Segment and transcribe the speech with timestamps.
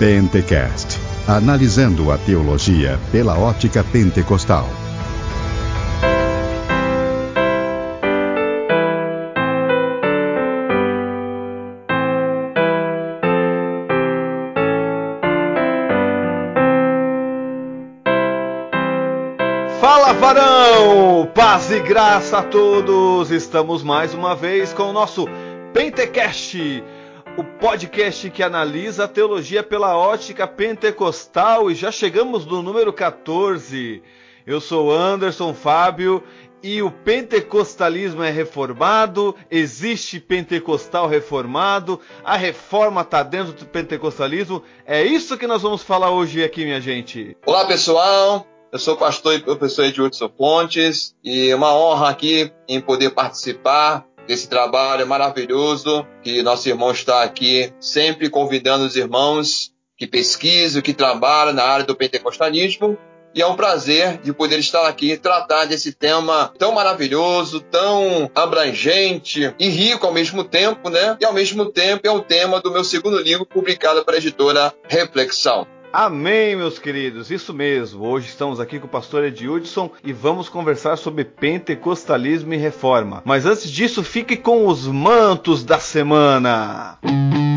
[0.00, 4.66] Pentecast analisando a teologia pela ótica pentecostal.
[19.82, 21.28] Fala varão!
[21.34, 23.30] Paz e graça a todos!
[23.30, 25.28] Estamos mais uma vez com o nosso
[25.74, 26.82] Pentecast,
[27.36, 34.02] o podcast que analisa a teologia pela ótica pentecostal e já chegamos no número 14.
[34.46, 36.22] Eu sou Anderson Fábio
[36.62, 44.62] e o pentecostalismo é reformado, existe pentecostal reformado, a reforma está dentro do pentecostalismo.
[44.84, 47.36] É isso que nós vamos falar hoje aqui, minha gente.
[47.46, 52.52] Olá pessoal, eu sou o pastor e professor Edilson Pontes e é uma honra aqui
[52.68, 59.72] em poder participar desse trabalho maravilhoso que nosso irmão está aqui sempre convidando os irmãos
[59.96, 62.98] que pesquisam, que trabalham na área do pentecostalismo.
[63.32, 68.28] E é um prazer de poder estar aqui e tratar desse tema tão maravilhoso, tão
[68.34, 71.16] abrangente e rico ao mesmo tempo, né?
[71.20, 74.74] E ao mesmo tempo é o tema do meu segundo livro publicado para a editora
[74.88, 75.66] Reflexão.
[75.92, 78.06] Amém, meus queridos, isso mesmo.
[78.06, 83.22] Hoje estamos aqui com o pastor Edildson e vamos conversar sobre pentecostalismo e reforma.
[83.24, 86.96] Mas antes disso, fique com os mantos da semana.
[87.02, 87.49] E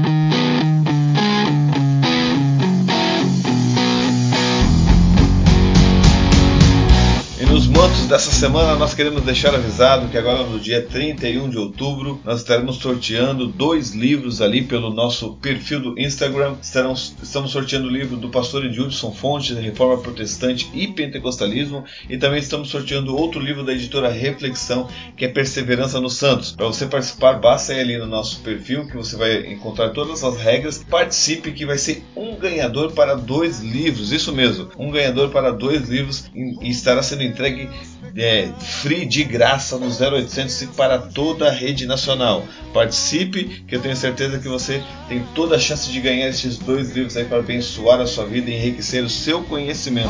[7.64, 12.20] nos mantos dessa semana nós queremos deixar avisado que agora no dia 31 de outubro
[12.26, 16.56] nós estaremos sorteando dois livros ali pelo nosso perfil do Instagram.
[16.62, 22.40] Estaremos, estamos sorteando o livro do pastor Edilson Fontes, Reforma Protestante e Pentecostalismo, e também
[22.40, 26.52] estamos sorteando outro livro da editora Reflexão, que é Perseverança nos Santos.
[26.52, 30.36] Para você participar, basta ir ali no nosso perfil que você vai encontrar todas as
[30.38, 30.84] regras.
[30.90, 35.88] Participe que vai ser um ganhador para dois livros, isso mesmo, um ganhador para dois
[35.88, 37.53] livros e estará sendo entregue
[38.16, 42.46] é, free de graça no 0800 para toda a rede nacional.
[42.74, 46.92] Participe, que eu tenho certeza que você tem toda a chance de ganhar esses dois
[46.92, 50.10] livros aí para abençoar a sua vida e enriquecer o seu conhecimento.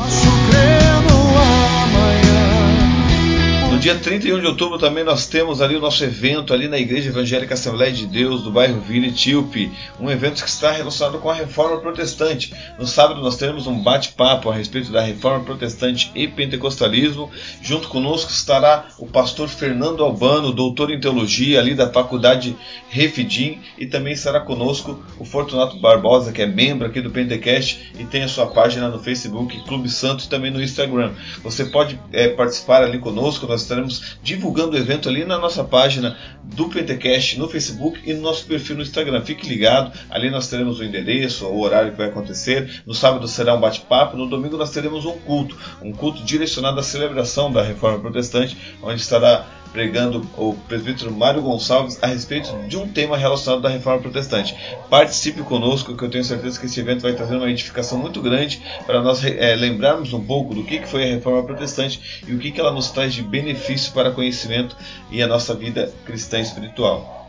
[3.84, 7.52] Dia 31 de outubro também nós temos ali o nosso evento ali na Igreja Evangélica
[7.52, 11.76] Assembleia de Deus do bairro Vila Etíope, um evento que está relacionado com a Reforma
[11.76, 12.54] Protestante.
[12.78, 17.30] No sábado nós teremos um bate-papo a respeito da Reforma Protestante e Pentecostalismo.
[17.60, 22.56] Junto conosco estará o pastor Fernando Albano, doutor em teologia ali da Faculdade
[22.88, 28.04] Refidim, e também estará conosco o Fortunato Barbosa, que é membro aqui do Pentecast e
[28.04, 31.12] tem a sua página no Facebook Clube Santos e também no Instagram.
[31.42, 36.16] Você pode é, participar ali conosco, nós estaremos divulgando o evento ali na nossa página
[36.42, 39.20] do Pentecast no Facebook e no nosso perfil no Instagram.
[39.22, 42.82] Fique ligado, ali nós teremos o endereço, o horário que vai acontecer.
[42.86, 46.82] No sábado será um bate-papo, no domingo nós teremos um culto, um culto direcionado à
[46.82, 52.86] celebração da Reforma Protestante, onde estará pregando o presbítero Mário Gonçalves a respeito de um
[52.86, 54.56] tema relacionado à reforma protestante.
[54.88, 58.62] Participe conosco, que eu tenho certeza que esse evento vai trazer uma edificação muito grande
[58.86, 62.38] para nós é, lembrarmos um pouco do que, que foi a reforma protestante e o
[62.38, 64.76] que, que ela nos traz de benefício para conhecimento
[65.10, 67.23] e a nossa vida cristã espiritual.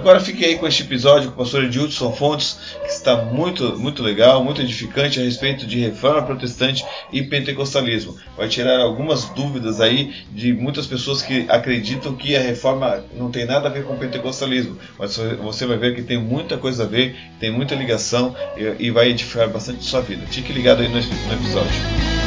[0.00, 4.02] Agora fique aí com este episódio com o pastor Edilson Fontes, que está muito, muito
[4.02, 8.16] legal, muito edificante a respeito de reforma protestante e pentecostalismo.
[8.34, 13.44] Vai tirar algumas dúvidas aí de muitas pessoas que acreditam que a reforma não tem
[13.44, 16.86] nada a ver com o pentecostalismo, mas você vai ver que tem muita coisa a
[16.86, 18.34] ver, tem muita ligação
[18.78, 20.26] e, vai edificar bastante sua vida.
[20.28, 22.19] Fique ligado aí no, no episódio.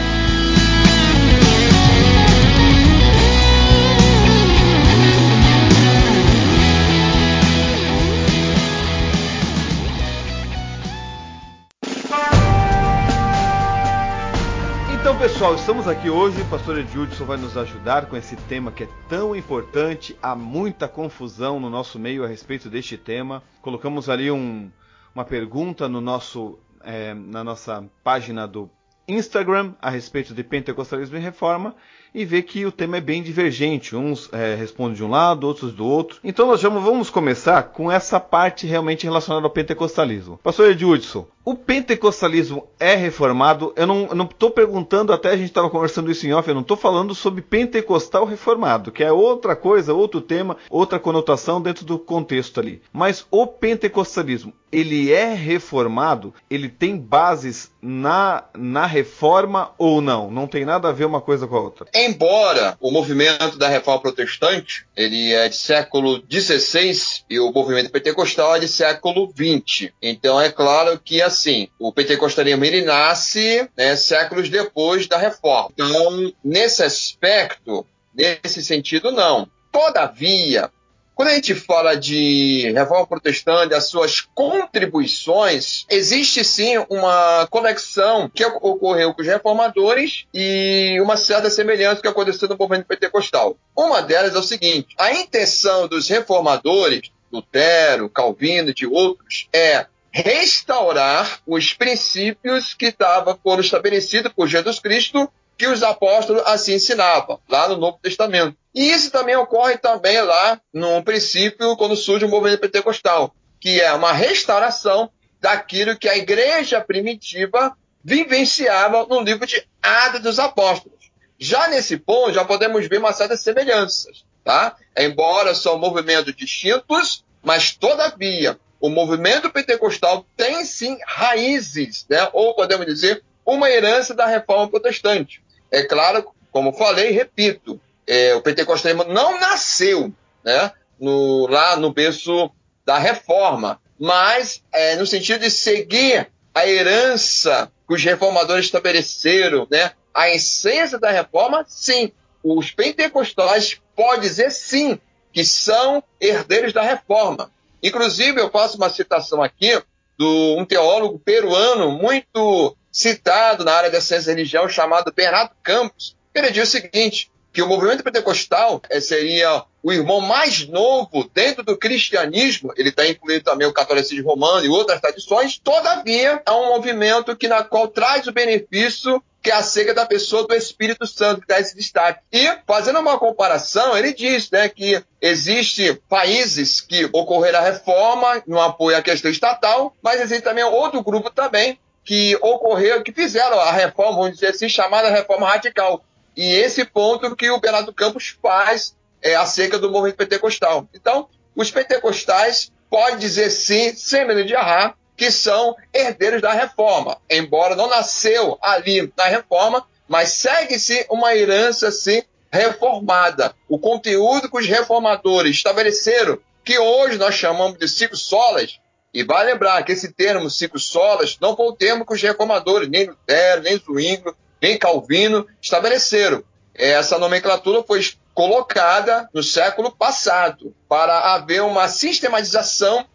[15.43, 16.41] Pessoal, estamos aqui hoje.
[16.41, 20.17] O pastor Edilson vai nos ajudar com esse tema que é tão importante.
[20.23, 23.43] Há muita confusão no nosso meio a respeito deste tema.
[23.61, 24.71] Colocamos ali um,
[25.13, 28.69] uma pergunta no nosso, é, na nossa página do
[29.05, 31.75] Instagram a respeito de pentecostalismo e reforma
[32.13, 33.95] e vê que o tema é bem divergente.
[33.95, 36.19] Uns é, respondem de um lado, outros do outro.
[36.23, 40.39] Então nós vamos começar com essa parte realmente relacionada ao pentecostalismo.
[40.43, 43.73] Pastor Edilson, o pentecostalismo é reformado?
[43.75, 46.77] Eu não estou perguntando, até a gente estava conversando isso em off, eu não estou
[46.77, 52.59] falando sobre pentecostal reformado, que é outra coisa, outro tema, outra conotação dentro do contexto
[52.59, 52.81] ali.
[52.93, 60.31] Mas o pentecostalismo ele é reformado, ele tem bases na, na reforma ou não?
[60.31, 61.87] Não tem nada a ver uma coisa com a outra.
[62.05, 68.57] Embora o movimento da reforma protestante ele é de século XVI e o movimento pentecostal
[68.57, 69.91] é de século XX.
[70.01, 75.69] Então é claro que assim o pentecostalismo ele nasce né, séculos depois da reforma.
[75.73, 79.47] Então nesse aspecto, nesse sentido não.
[79.71, 80.69] Todavia,
[81.15, 88.43] quando a gente fala de reforma protestante, as suas contribuições, existe sim uma conexão que
[88.45, 93.55] ocorreu com os reformadores e uma certa semelhança que aconteceu no movimento pentecostal.
[93.75, 99.85] Uma delas é o seguinte: a intenção dos reformadores, Lutero, Calvino e de outros, é
[100.11, 105.27] restaurar os princípios que estavam foram estabelecidos por Jesus Cristo
[105.57, 108.57] que os apóstolos assim ensinavam, lá no Novo Testamento.
[108.73, 113.93] E isso também ocorre também lá no princípio, quando surge o movimento pentecostal, que é
[113.93, 115.09] uma restauração
[115.39, 121.11] daquilo que a igreja primitiva vivenciava no livro de Atos dos Apóstolos.
[121.37, 124.75] Já nesse ponto, já podemos ver uma certa semelhanças, tá?
[124.97, 132.29] Embora são movimentos distintos, mas todavia o movimento pentecostal tem sim raízes, né?
[132.33, 135.42] Ou podemos dizer uma herança da reforma protestante.
[135.73, 140.13] É claro, como falei, repito, é, o pentecostalismo não nasceu
[140.45, 142.51] né, no, lá no berço
[142.85, 149.93] da reforma, mas é, no sentido de seguir a herança que os reformadores estabeleceram, né,
[150.13, 152.11] a essência da reforma, sim.
[152.43, 154.99] Os pentecostais podem dizer sim
[155.31, 157.51] que são herdeiros da reforma.
[157.81, 159.81] Inclusive, eu faço uma citação aqui
[160.19, 166.15] de um teólogo peruano muito citado na área da ciência e religião, chamado Bernardo Campos.
[166.33, 171.63] Ele diz o seguinte: que o movimento pentecostal é, seria o irmão mais novo dentro
[171.63, 176.69] do cristianismo, ele está incluído também o catolicismo romano e outras tradições, todavia é um
[176.69, 181.41] movimento que na qual traz o benefício que é acerca da pessoa do Espírito Santo,
[181.41, 182.21] que dá esse destaque.
[182.31, 188.61] E, fazendo uma comparação, ele diz né, que existe países que ocorreram a reforma no
[188.61, 193.71] apoio à questão estatal, mas existe também outro grupo também que ocorreu, que fizeram a
[193.71, 196.03] reforma, vamos dizer assim, chamada reforma radical.
[196.35, 200.87] E esse ponto que o Bernardo Campos faz é, acerca do movimento pentecostal.
[200.93, 207.17] Então, os pentecostais podem dizer sim, sem medo de errar, que são herdeiros da reforma,
[207.29, 213.55] embora não nasceu ali na reforma, mas segue-se uma herança sim reformada.
[213.67, 218.79] O conteúdo que os reformadores estabeleceram, que hoje nós chamamos de cinco solas,
[219.13, 222.89] e vale lembrar que esse termo cinco solas não foi o termo que os reformadores,
[222.89, 226.43] nem Lutero, nem Zwinglio, nem Calvino estabeleceram.
[226.73, 228.01] Essa nomenclatura foi
[228.33, 233.05] colocada no século passado para haver uma sistematização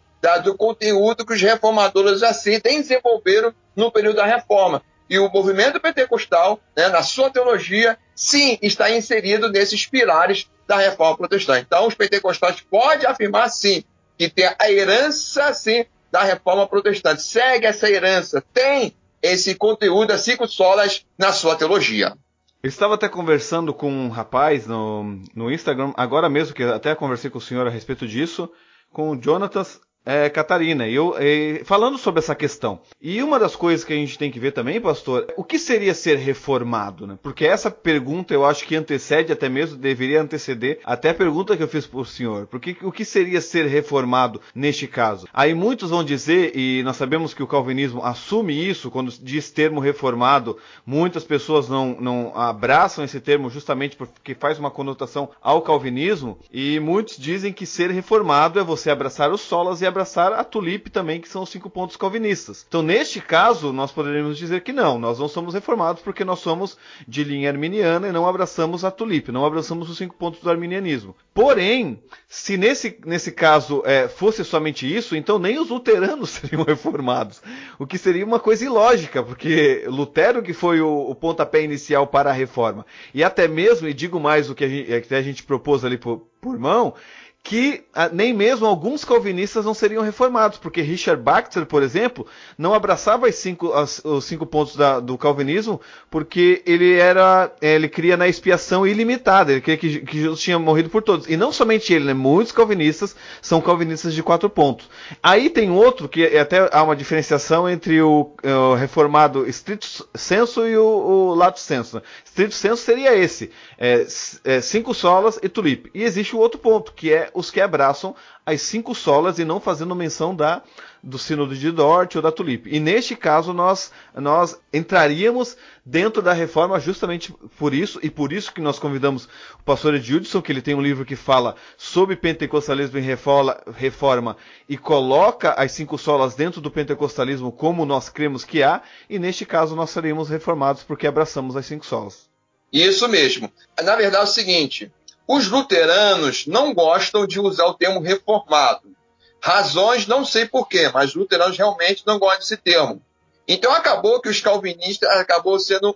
[0.43, 4.81] do conteúdo que os reformadores assim desenvolveram no período da reforma.
[5.09, 11.17] E o movimento pentecostal, né, na sua teologia, sim, está inserido nesses pilares da reforma
[11.17, 11.65] protestante.
[11.65, 13.83] Então, os pentecostais podem afirmar, sim,
[14.19, 17.23] que tem a herança, assim, da reforma protestante.
[17.23, 22.17] Segue essa herança, tem esse conteúdo, as cinco solas, na sua teologia.
[22.61, 27.29] Eu estava até conversando com um rapaz no, no Instagram, agora mesmo, que até conversei
[27.29, 28.51] com o senhor a respeito disso,
[28.91, 32.79] com o Jonatas é, Catarina, eu é, falando sobre essa questão.
[32.99, 35.93] E uma das coisas que a gente tem que ver também, pastor, o que seria
[35.93, 37.19] ser reformado, né?
[37.21, 41.61] Porque essa pergunta eu acho que antecede até mesmo, deveria anteceder até a pergunta que
[41.61, 42.47] eu fiz para o senhor.
[42.47, 45.27] Porque o que seria ser reformado neste caso?
[45.31, 49.79] Aí muitos vão dizer, e nós sabemos que o calvinismo assume isso quando diz termo
[49.79, 56.39] reformado, muitas pessoas não, não abraçam esse termo justamente porque faz uma conotação ao calvinismo,
[56.51, 60.89] e muitos dizem que ser reformado é você abraçar os solas e abraçar a tulipe
[60.89, 62.65] também, que são os cinco pontos calvinistas.
[62.67, 66.77] Então, neste caso, nós poderíamos dizer que não, nós não somos reformados porque nós somos
[67.07, 71.15] de linha arminiana e não abraçamos a tulipe, não abraçamos os cinco pontos do arminianismo.
[71.33, 77.41] Porém, se nesse, nesse caso é, fosse somente isso, então nem os luteranos seriam reformados,
[77.77, 82.29] o que seria uma coisa ilógica, porque Lutero que foi o, o pontapé inicial para
[82.29, 85.43] a reforma, e até mesmo, e digo mais o que a gente, que a gente
[85.43, 86.93] propôs ali por, por mão,
[87.41, 92.27] que ah, nem mesmo alguns calvinistas não seriam reformados, porque Richard Baxter, por exemplo,
[92.57, 95.81] não abraçava cinco, as, os cinco pontos da, do calvinismo,
[96.11, 100.59] porque ele era, eh, ele cria na expiação ilimitada, ele cria que, que, Jesus tinha
[100.59, 101.27] morrido por todos.
[101.27, 104.89] E não somente ele, né, muitos calvinistas são calvinistas de quatro pontos.
[105.23, 110.67] Aí tem outro que é até há uma diferenciação entre o, o reformado estrito senso
[110.67, 111.95] e o, o lato senso.
[111.95, 112.01] Né?
[112.23, 114.05] Estrito senso seria esse, é,
[114.43, 115.89] é, cinco solas e tulipe.
[115.93, 119.59] E existe o outro ponto, que é os que abraçam as cinco solas e não
[119.59, 120.61] fazendo menção da
[121.01, 122.67] do Sínodo de Dort ou da Tulip.
[122.69, 125.55] E neste caso nós nós entraríamos
[125.85, 129.25] dentro da reforma justamente por isso e por isso que nós convidamos
[129.59, 134.77] o pastor Edildson, que ele tem um livro que fala sobre pentecostalismo e reforma e
[134.77, 139.75] coloca as cinco solas dentro do pentecostalismo como nós cremos que há, e neste caso
[139.75, 142.29] nós seremos reformados porque abraçamos as cinco solas.
[142.71, 143.51] Isso mesmo.
[143.81, 144.91] Na verdade é o seguinte,
[145.31, 148.95] os luteranos não gostam de usar o termo reformado.
[149.39, 152.99] Razões, não sei porquê, mas luteranos realmente não gostam desse termo.
[153.47, 155.95] Então acabou que os calvinistas acabou sendo.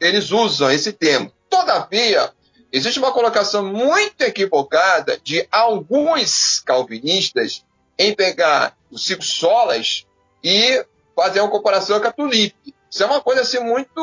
[0.00, 1.32] Eles usam esse termo.
[1.48, 2.32] Todavia,
[2.72, 7.64] existe uma colocação muito equivocada de alguns calvinistas
[7.96, 10.04] em pegar os cinco solas
[10.42, 10.84] e
[11.14, 12.74] fazer uma comparação com a tulipe.
[12.90, 14.02] Isso é uma coisa assim muito.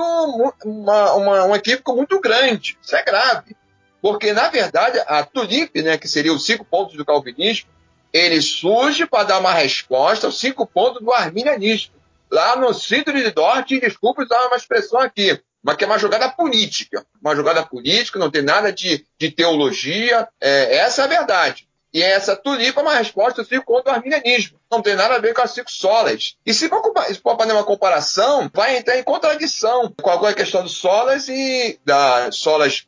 [0.64, 2.78] Uma, uma, um equívoco muito grande.
[2.82, 3.59] Isso é grave.
[4.02, 7.70] Porque, na verdade, a tulipe, né, que seria os cinco pontos do calvinismo,
[8.12, 11.94] ele surge para dar uma resposta aos cinco pontos do arminianismo.
[12.32, 16.30] Lá no Síndrome de Dort, desculpe usar uma expressão aqui, mas que é uma jogada
[16.30, 17.06] política.
[17.22, 21.68] Uma jogada política, não tem nada de, de teologia, é, essa é a verdade.
[21.92, 24.60] E essa tulipa é uma resposta aos cinco pontos do arminianismo.
[24.72, 26.36] Não tem nada a ver com as cinco solas.
[26.46, 30.78] E se for, for fazer uma comparação, vai entrar em contradição com a questão dos
[30.78, 32.88] solas e das solas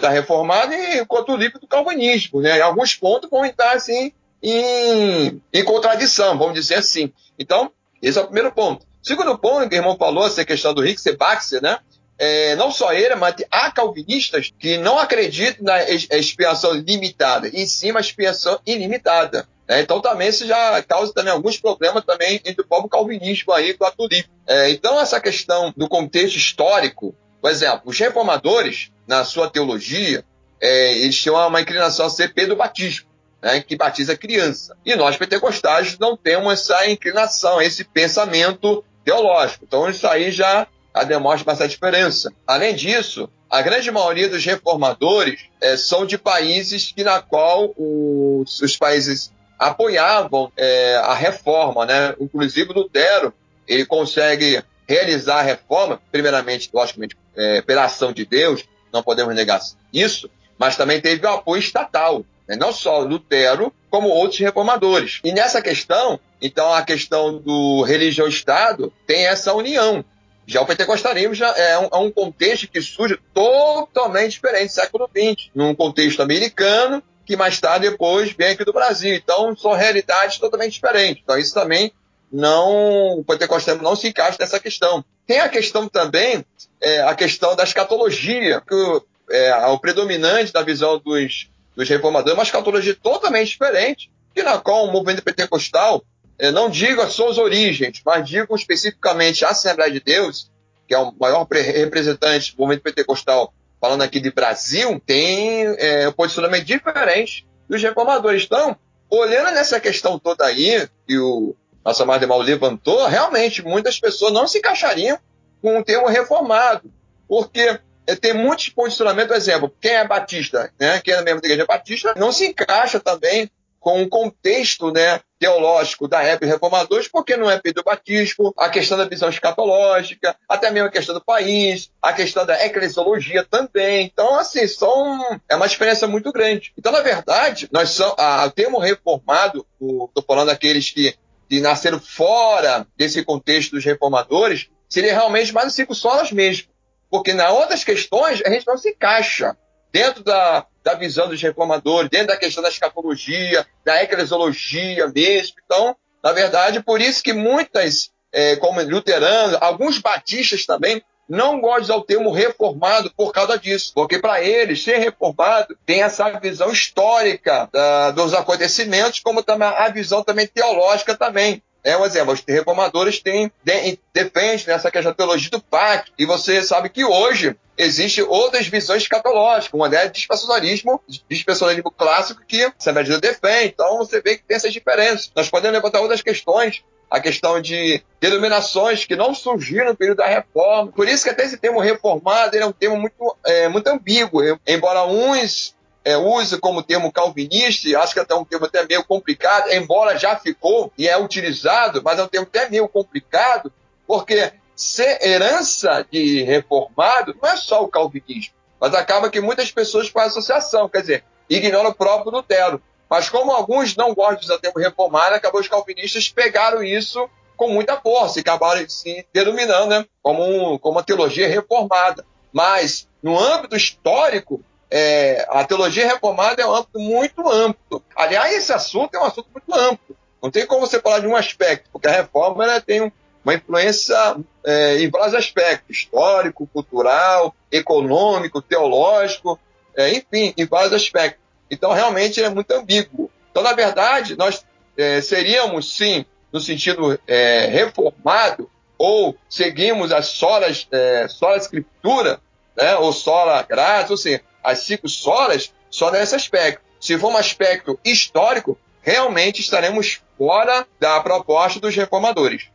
[0.00, 2.40] da reformada e a tulipa do calvinismo.
[2.40, 2.58] Né?
[2.58, 4.12] Em alguns pontos vão entrar assim
[4.42, 7.12] em, em contradição, vamos dizer assim.
[7.38, 7.70] Então,
[8.00, 8.86] esse é o primeiro ponto.
[9.02, 11.78] Segundo ponto que o irmão falou, essa questão do Rick Sebaxer, né?
[12.18, 17.90] É, não só ele, mas há calvinistas que não acreditam na expiação limitada, e sim
[17.90, 19.48] uma expiação ilimitada.
[19.68, 19.80] Né?
[19.80, 23.84] Então também isso já causa também alguns problemas também entre o povo calvinismo aí com
[23.84, 24.28] a tulipa.
[24.46, 30.24] É, então essa questão do contexto histórico, por exemplo, os reformadores, na sua teologia,
[30.60, 34.76] é, eles tinham uma inclinação a ser Pedro Batismo né, que batiza criança.
[34.86, 39.64] E nós pentecostais não temos essa inclinação, esse pensamento teológico.
[39.66, 40.66] Então isso aí já
[41.08, 42.32] demonstra bastante diferença.
[42.46, 48.60] Além disso, a grande maioria dos reformadores é, são de países que na qual os,
[48.60, 52.14] os países apoiavam é, a reforma, né?
[52.20, 53.34] Inclusive Lutero,
[53.66, 59.60] ele consegue realizar a reforma, primeiramente, logicamente, é, pela ação de Deus, não podemos negar
[59.92, 62.24] isso, mas também teve o apoio estatal.
[62.46, 62.56] Né?
[62.56, 65.20] Não só Lutero, como outros reformadores.
[65.24, 70.04] E nessa questão, então a questão do religião-estado tem essa união.
[70.46, 75.50] Já o pentecostalismo já é um, é um, contexto que surge totalmente diferente, século XX,
[75.54, 79.14] num contexto americano, que mais tarde depois vem aqui do Brasil.
[79.14, 81.22] Então são realidades totalmente diferentes.
[81.22, 81.92] Então isso também
[82.32, 85.04] não, o pentecostalismo não se encaixa nessa questão.
[85.26, 86.44] Tem a questão também,
[86.80, 92.42] é, a questão da escatologia, que é, o predominante da visão dos dos reformadores, uma
[92.42, 96.04] escatologia totalmente diferente, que na qual o movimento pentecostal,
[96.38, 100.50] eh, não digo as suas origens, mas digo especificamente a Assembleia de Deus,
[100.86, 106.12] que é o maior representante do movimento pentecostal, falando aqui de Brasil, tem é, um
[106.12, 108.44] posicionamento diferente dos reformadores.
[108.44, 108.76] Então,
[109.10, 114.46] olhando nessa questão toda aí, que o nosso amado Mal levantou, realmente muitas pessoas não
[114.46, 115.18] se encaixariam
[115.60, 116.92] com o termo reformado,
[117.28, 121.38] porque é, tem muitos posicionamentos, por exemplo, quem é batista, né, quem é da mesma
[121.38, 123.50] igreja batista, não se encaixa também
[123.82, 128.96] com o contexto né, teológico da época reformadores, porque não é Pedro Batismo, a questão
[128.96, 134.06] da visão escatológica, até mesmo a questão do país, a questão da eclesiologia também.
[134.06, 136.72] Então, assim, são, é uma experiência muito grande.
[136.78, 141.16] Então, na verdade, nós somos, a, o termo reformado, estou falando daqueles que,
[141.52, 146.72] que nasceram fora desse contexto dos reformadores, seria realmente mais os cinco solas mesmo.
[147.10, 149.54] Porque nas outras questões a gente não se encaixa
[149.92, 155.56] dentro da, da visão dos reformadores, dentro da questão da escatologia, da eclesiologia mesmo.
[155.62, 155.94] Então,
[156.24, 161.84] na verdade, por isso que muitas, é, como luteranos, alguns batistas também, não gostam de
[161.84, 163.92] usar o termo reformado por causa disso.
[163.94, 167.70] Porque para eles, ser reformado tem essa visão histórica
[168.14, 171.62] dos acontecimentos, como também a visão também teológica também.
[171.82, 176.24] É um exemplo, os reformadores têm, de, defendem nessa questão da teologia do pacto, e
[176.24, 182.92] você sabe que hoje existem outras visões escatológicas, uma é dispensacionalismo, dispensacionalismo clássico que essa
[182.92, 185.32] medida defende, então você vê que tem essas diferenças.
[185.34, 190.26] Nós podemos levantar outras questões, a questão de denominações que não surgiram no período da
[190.26, 190.90] reforma.
[190.90, 195.04] Por isso que até esse termo reformado é um termo muito, é, muito ambíguo, embora
[195.04, 196.14] uns é,
[196.58, 200.90] como termo calvinista, acho que é até um termo até meio complicado, embora já ficou
[200.96, 203.70] e é utilizado, mas é um termo até meio complicado,
[204.06, 210.08] porque ser herança de reformado não é só o calvinismo, mas acaba que muitas pessoas
[210.08, 212.82] fazem associação, quer dizer, ignoram o próprio Lutero.
[213.12, 217.28] Mas como alguns não gostam de usar o termo reformado, acabou os calvinistas pegaram isso
[217.58, 222.24] com muita força e acabaram se denominando né, como, um, como uma teologia reformada.
[222.50, 228.02] Mas, no âmbito histórico, é, a teologia reformada é um âmbito muito amplo.
[228.16, 230.16] Aliás, esse assunto é um assunto muito amplo.
[230.42, 233.12] Não tem como você falar de um aspecto, porque a reforma tem
[233.44, 234.16] uma influência
[234.64, 239.60] é, em vários aspectos: histórico, cultural, econômico, teológico,
[239.94, 241.41] é, enfim, em vários aspectos.
[241.72, 243.30] Então, realmente, é muito ambíguo.
[243.50, 244.62] Então, na verdade, nós
[244.94, 252.40] é, seríamos, sim, no sentido é, reformado, ou seguimos as solas, é, sola escritura,
[252.76, 256.82] né, ou sola graça, ou seja, as cinco solas, só nesse aspecto.
[257.00, 262.68] Se for um aspecto histórico, realmente estaremos fora da proposta dos reformadores.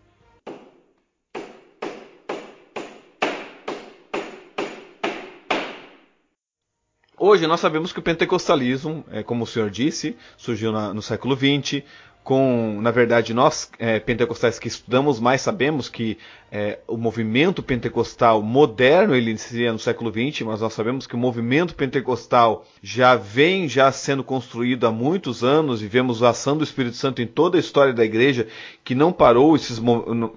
[7.30, 11.36] Hoje nós sabemos que o pentecostalismo, é, como o senhor disse, surgiu na, no século
[11.36, 11.84] XX,
[12.24, 16.18] com, na verdade, nós é, pentecostais que estudamos mais sabemos que
[16.50, 21.18] é, o movimento pentecostal moderno ele inicia no século XX, mas nós sabemos que o
[21.18, 26.64] movimento pentecostal já vem já sendo construído há muitos anos e vemos a ação do
[26.64, 28.48] Espírito Santo em toda a história da igreja
[28.86, 29.82] que não parou esses,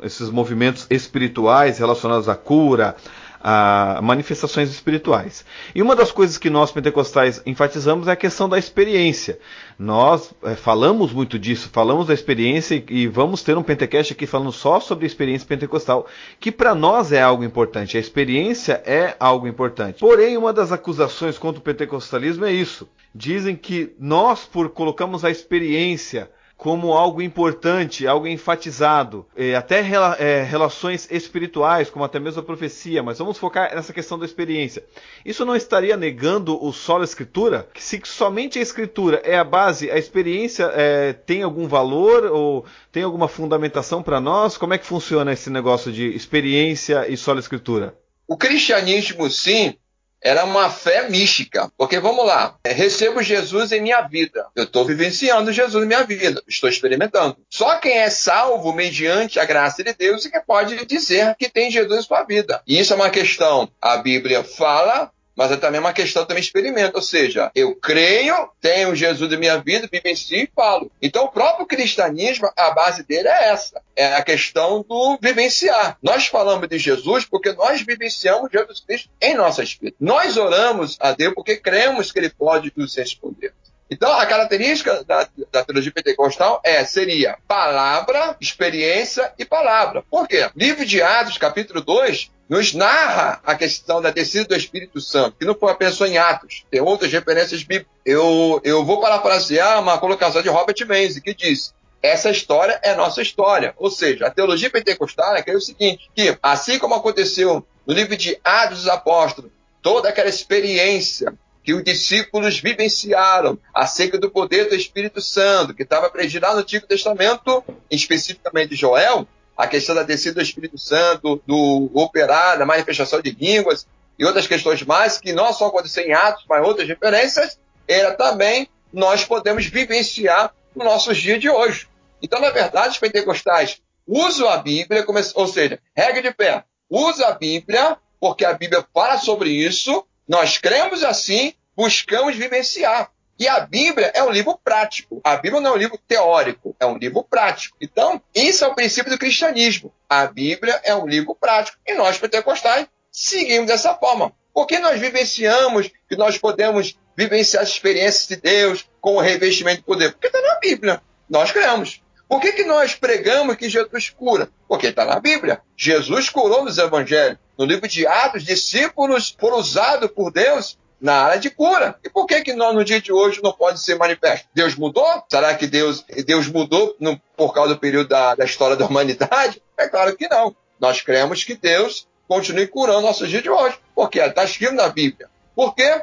[0.03, 2.97] esses movimentos espirituais relacionados à cura,
[3.43, 5.45] a manifestações espirituais.
[5.75, 9.39] E uma das coisas que nós pentecostais enfatizamos é a questão da experiência.
[9.79, 14.53] Nós é, falamos muito disso, falamos da experiência e, vamos ter um Pentecast aqui falando
[14.53, 16.07] só sobre a experiência pentecostal,
[16.39, 17.97] que para nós é algo importante.
[17.97, 20.01] A experiência é algo importante.
[20.01, 22.87] Porém, uma das acusações contra o pentecostalismo é isso.
[23.15, 26.31] Dizem que nós, por colocamos a experiência
[26.61, 32.45] como algo importante, algo enfatizado, é, até rela, é, relações espirituais, como até mesmo a
[32.45, 34.85] profecia, mas vamos focar nessa questão da experiência.
[35.25, 37.67] Isso não estaria negando o solo escritura?
[37.73, 42.67] Que se somente a escritura é a base, a experiência é, tem algum valor ou
[42.93, 44.59] tem alguma fundamentação para nós?
[44.59, 47.95] Como é que funciona esse negócio de experiência e solo escritura?
[48.29, 49.79] O cristianismo, sim,
[50.23, 51.71] era uma fé mística.
[51.77, 54.47] Porque vamos lá, é, recebo Jesus em minha vida.
[54.55, 57.37] Eu estou vivenciando Jesus em minha vida, estou experimentando.
[57.49, 61.71] Só quem é salvo mediante a graça de Deus é que pode dizer que tem
[61.71, 62.63] Jesus em sua vida.
[62.67, 63.71] E isso é uma questão.
[63.81, 68.95] A Bíblia fala, mas é também uma questão também experimento, ou seja, eu creio, tenho
[68.95, 70.91] Jesus em minha vida, vivencio e falo.
[71.01, 75.97] Então o próprio cristianismo, a base dele é essa, é a questão do vivenciar.
[76.03, 79.95] Nós falamos de Jesus porque nós vivenciamos Jesus Cristo em nossa vida.
[80.01, 83.53] Nós oramos a Deus porque cremos que Ele pode nos responder.
[83.91, 90.05] Então, a característica da, da teologia pentecostal é, seria palavra, experiência e palavra.
[90.09, 90.49] Por quê?
[90.55, 95.45] Livro de Atos, capítulo 2, nos narra a questão da descida do Espírito Santo, que
[95.45, 97.95] não foi apenas em Atos, tem outras referências bíblicas.
[98.05, 103.23] Eu, eu vou parafrasear uma colocação de Robert Menzies, que diz essa história é nossa
[103.23, 103.73] história.
[103.77, 108.17] Ou seja, a teologia pentecostal é, é o seguinte, que assim como aconteceu no livro
[108.17, 111.33] de Atos dos Apóstolos, toda aquela experiência
[111.63, 116.61] que os discípulos vivenciaram acerca do poder do Espírito Santo, que estava previsto lá no
[116.61, 123.21] Antigo Testamento, especificamente Joel, a questão da descida do Espírito Santo, do operar, da manifestação
[123.21, 123.87] de línguas
[124.19, 128.69] e outras questões mais, que não só acontecem em Atos, mas outras referências, era também
[128.93, 131.89] nós podemos vivenciar no nossos dias de hoje.
[132.23, 137.33] Então, na verdade, os pentecostais usam a Bíblia, ou seja, regra de pé, usa a
[137.33, 143.11] Bíblia, porque a Bíblia fala sobre isso, nós cremos assim, buscamos vivenciar.
[143.41, 145.19] E a Bíblia é um livro prático.
[145.25, 147.75] A Bíblia não é um livro teórico, é um livro prático.
[147.81, 149.91] Então, isso é o princípio do cristianismo.
[150.07, 151.79] A Bíblia é um livro prático.
[151.87, 154.31] E nós, pentecostais, seguimos dessa forma.
[154.53, 159.85] Porque nós vivenciamos que nós podemos vivenciar as experiências de Deus com o revestimento de
[159.85, 160.13] poder?
[160.13, 161.01] Porque está na Bíblia.
[161.27, 162.03] Nós cremos.
[162.29, 164.51] Por que, que nós pregamos que Jesus cura?
[164.69, 165.63] Porque está na Bíblia.
[165.75, 167.39] Jesus curou nos evangelhos.
[167.57, 171.97] No livro de Atos, discípulos foram usados por Deus na área de cura.
[172.05, 174.49] E por que que nós, no dia de hoje não pode ser manifesto?
[174.55, 175.07] Deus mudou?
[175.31, 179.63] Será que Deus, Deus mudou no, por causa do período da, da história da humanidade?
[179.79, 180.55] É claro que não.
[180.79, 185.29] Nós cremos que Deus continue curando nossos dias de hoje, porque está escrito na Bíblia.
[185.55, 186.03] Por quê?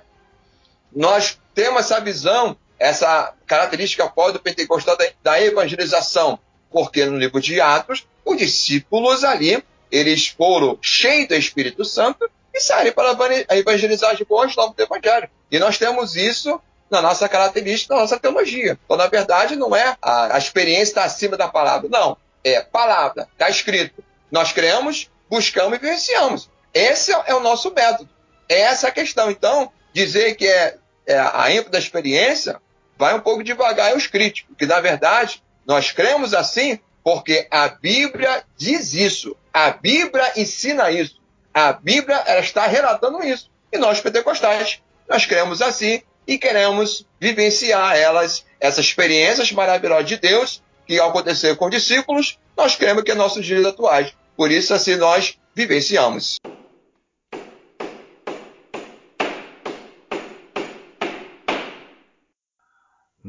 [0.92, 7.42] Nós temos essa visão essa característica pós do pentecostal da, da evangelização, porque no livro
[7.42, 13.16] de Atos, os discípulos ali, eles foram cheios do Espírito Santo e saíram para
[13.56, 15.30] evangelizar as boas novas do Evangelho.
[15.52, 18.78] E nós temos isso na nossa característica, na nossa teologia.
[18.84, 21.90] Então, na verdade, não é a, a experiência está acima da palavra.
[21.90, 22.18] Não.
[22.44, 24.04] É palavra, está escrito.
[24.32, 26.50] Nós cremos, buscamos e vivenciamos.
[26.74, 28.10] Esse é o nosso método.
[28.48, 29.30] Essa é a questão.
[29.30, 32.62] Então, dizer que é, é a ênfase da experiência
[32.98, 38.44] vai um pouco devagar os críticos, que na verdade nós cremos assim porque a Bíblia
[38.58, 41.22] diz isso, a Bíblia ensina isso,
[41.54, 43.50] a Bíblia ela está relatando isso.
[43.72, 50.62] E nós pentecostais, nós cremos assim e queremos vivenciar elas, essas experiências maravilhosas de Deus
[50.86, 54.14] que aconteceram com discípulos, nós cremos que é nossos dias atuais.
[54.36, 56.38] Por isso, assim, nós vivenciamos.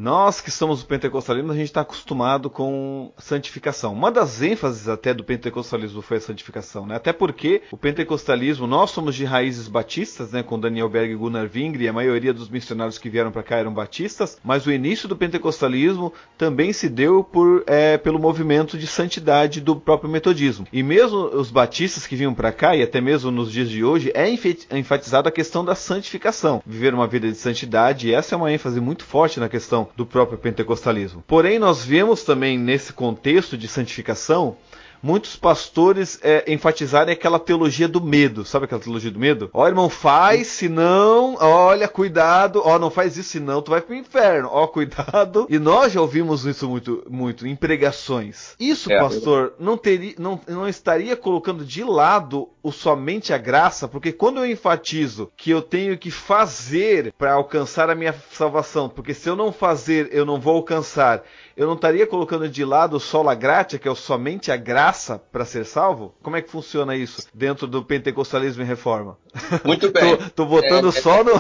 [0.01, 3.93] Nós que somos pentecostalismo, a gente está acostumado com santificação.
[3.93, 6.95] Uma das ênfases até do pentecostalismo foi a santificação, né?
[6.95, 10.41] Até porque o pentecostalismo, nós somos de raízes batistas, né?
[10.41, 13.57] Com Daniel Berg e Gunnar Wingre, e a maioria dos missionários que vieram para cá
[13.57, 18.87] eram batistas, mas o início do pentecostalismo também se deu por, é, pelo movimento de
[18.87, 20.65] santidade do próprio metodismo.
[20.73, 24.13] E mesmo os batistas que vinham para cá, e até mesmo nos dias de hoje,
[24.15, 24.31] é
[24.79, 26.63] enfatizada a questão da santificação.
[26.65, 30.07] Viver uma vida de santidade, e essa é uma ênfase muito forte na questão do
[30.07, 31.23] próprio pentecostalismo.
[31.27, 34.57] Porém, nós vemos também nesse contexto de santificação
[35.03, 38.45] muitos pastores é, enfatizarem aquela teologia do medo.
[38.45, 39.51] Sabe aquela teologia do medo?
[39.53, 44.49] Ó, irmão, faz, senão, olha, cuidado, ó, não faz isso, senão tu vai pro inferno.
[44.51, 45.47] Ó, cuidado.
[45.49, 48.55] E nós já ouvimos isso muito, muito em pregações.
[48.59, 53.89] Isso, é, pastor, não, teria, não, não estaria colocando de lado o somente a graça,
[53.89, 59.15] porque quando eu enfatizo que eu tenho que fazer para alcançar a minha salvação, porque
[59.15, 61.23] se eu não fazer, eu não vou alcançar,
[61.59, 65.45] eu não estaria colocando de lado o sola gratia, que é somente a graça para
[65.45, 66.15] ser salvo?
[66.23, 69.19] Como é que funciona isso dentro do pentecostalismo em reforma?
[69.65, 70.17] Muito bem.
[70.17, 71.33] tô, tô botando é, só no,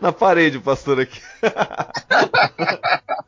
[0.00, 1.20] na parede, pastor, aqui.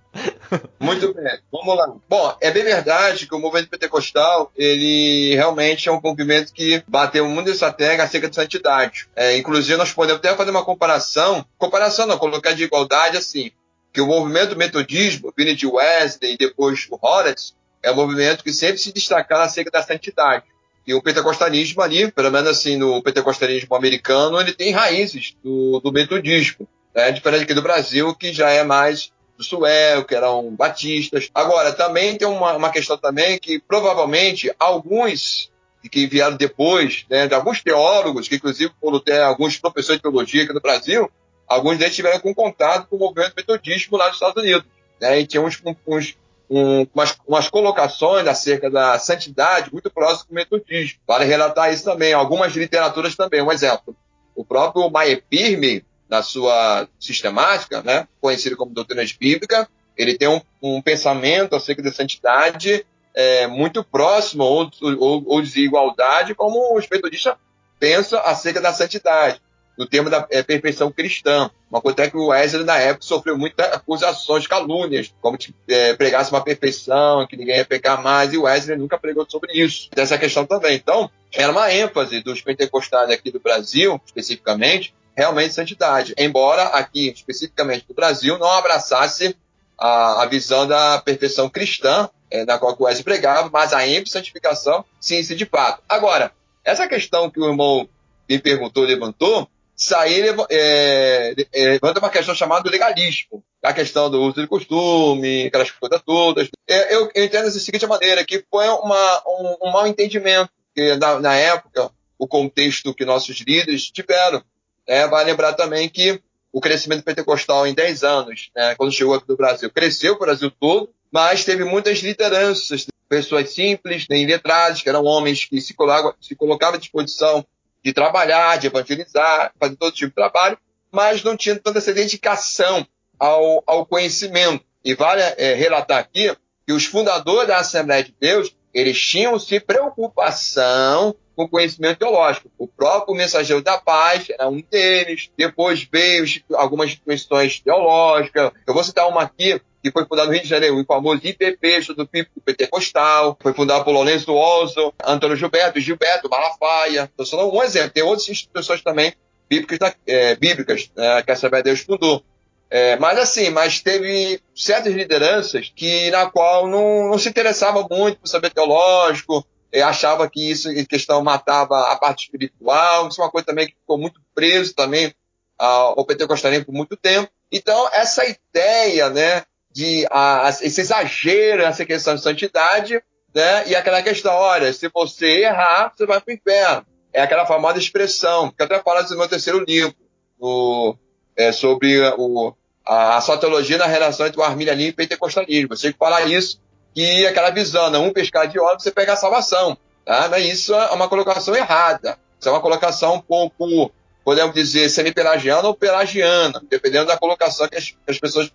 [0.81, 1.93] Muito bem, vamos lá.
[2.09, 7.29] Bom, é bem verdade que o movimento pentecostal, ele realmente é um movimento que bateu
[7.29, 9.09] muito essa terra acerca de santidade.
[9.15, 13.53] É, inclusive, nós podemos até fazer uma comparação, comparação não, colocar de igualdade assim
[13.99, 18.53] que o movimento metodismo, vindo de Wesley e depois o Horowitz, é um movimento que
[18.53, 20.45] sempre se destacaram acerca da santidade.
[20.87, 25.91] E o pentecostalismo ali, pelo menos assim no pentecostalismo americano, ele tem raízes do, do
[25.91, 26.69] metodismo.
[26.95, 27.11] Né?
[27.11, 31.29] Diferente aqui do Brasil, que já é mais do sueco, que eram batistas.
[31.35, 35.51] Agora, também tem uma, uma questão também que provavelmente alguns
[35.91, 40.45] que vieram depois, né, de alguns teólogos, que inclusive foram até alguns professores de teologia
[40.45, 41.11] aqui no Brasil,
[41.49, 44.65] alguns deles tiveram com contato com o movimento metodismo lá nos Estados Unidos.
[45.01, 45.21] Né?
[45.21, 46.17] E tinha uns, uns,
[46.51, 50.99] um, umas, umas, colocações acerca da santidade muito próximas do metodismo.
[51.07, 52.13] Vale relatar isso também.
[52.13, 53.43] Algumas literaturas também.
[53.43, 53.97] Um exemplo.
[54.35, 60.81] O próprio Maepirme, na sua sistemática, né, conhecido como doutrinas bíblica, ele tem um, um
[60.81, 67.35] pensamento acerca da santidade é, muito próximo ou, ou, ou desigualdade, como os metodistas
[67.81, 69.41] pensam acerca da santidade
[69.79, 71.51] no tema da é, perfeição cristã.
[71.71, 75.95] Uma coisa é que o Wesley, na época, sofreu muitas acusações, calúnias, como que é,
[75.95, 79.89] pregasse uma perfeição, que ninguém ia pecar mais, e o Wesley nunca pregou sobre isso.
[79.95, 80.75] Dessa questão também.
[80.75, 86.15] Então, era uma ênfase dos pentecostais aqui do Brasil, especificamente, realmente santidade.
[86.19, 89.37] Embora aqui, especificamente do Brasil, não abraçasse
[89.79, 94.11] a, a visão da perfeição cristã, é, na qual o Wesley pregava, mas a ênfase
[94.11, 95.83] santificação, sim, sim, de fato.
[95.89, 96.33] Agora,
[96.65, 97.89] essa questão que o irmão
[98.29, 104.41] me perguntou, levantou, sair é, é, levanta uma questão chamada legalismo, a questão do uso
[104.41, 106.49] de costume, aquelas coisas todas.
[106.69, 110.97] É, eu, eu, entendo da seguinte maneira, que foi uma, um, um mal entendimento, que
[110.97, 114.43] na, na, época, o contexto que nossos líderes tiveram.
[114.85, 116.21] É, vai lembrar também que
[116.53, 120.51] o crescimento pentecostal em 10 anos, né, quando chegou aqui no Brasil, cresceu o Brasil
[120.51, 126.15] todo, mas teve muitas lideranças, pessoas simples, nem letradas, que eram homens que se colocavam,
[126.21, 127.47] se colocavam à disposição
[127.85, 130.59] de trabalhar, de evangelizar, fazer todo tipo de trabalho,
[130.91, 132.87] mas não tinha tanta essa dedicação
[133.19, 134.65] ao, ao conhecimento.
[134.85, 136.35] E vale é, relatar aqui
[136.67, 142.51] que os fundadores da Assembleia de Deus, eles tinham-se preocupação com o conhecimento teológico.
[142.59, 145.31] O próprio mensageiro da paz era um deles.
[145.37, 148.51] Depois veio algumas instituições teológicas.
[148.67, 151.81] Eu vou citar uma aqui, que foi fundado no Rio de Janeiro, o famoso IPP,
[151.97, 157.05] do Pípico Pentecostal, foi fundado por Lourenço Oso, Antônio Gilberto, Gilberto Malafaia.
[157.05, 157.91] Estou só um exemplo.
[157.91, 159.15] Tem outras instituições também
[159.49, 162.23] bíblicas, é, bíblicas é, que a Assembleia de Deus fundou.
[162.71, 168.21] É, mas assim, mas teve certas lideranças que na qual não, não se interessava muito
[168.21, 173.25] por saber teológico, é, achava que isso em questão matava a parte espiritual, isso é
[173.25, 175.15] uma coisa também que ficou muito preso também
[175.59, 177.31] ao pentecostalismo por muito tempo.
[177.51, 179.43] Então, essa ideia, né,
[179.79, 183.01] de a, esse exagero nessa questão de santidade,
[183.33, 183.69] né?
[183.69, 186.87] E aquela questão, olha, se você errar, você vai para o inferno.
[187.13, 189.95] É aquela famosa expressão, que até fala no meu terceiro livro,
[190.37, 190.97] o,
[191.37, 192.53] é, sobre o,
[192.85, 195.77] a, a sua teologia na relação entre o arminianismo e o pentecostalismo.
[195.77, 196.61] Você que falar isso,
[196.93, 199.79] que aquela visão, não um pescar de óleo, você pega a salvação.
[200.05, 200.27] Tá?
[200.29, 202.19] Mas isso é uma colocação errada.
[202.37, 203.93] Isso é uma colocação um pouco,
[204.25, 208.51] podemos dizer, semi-pelagiana ou pelagiana, dependendo da colocação que as, que as pessoas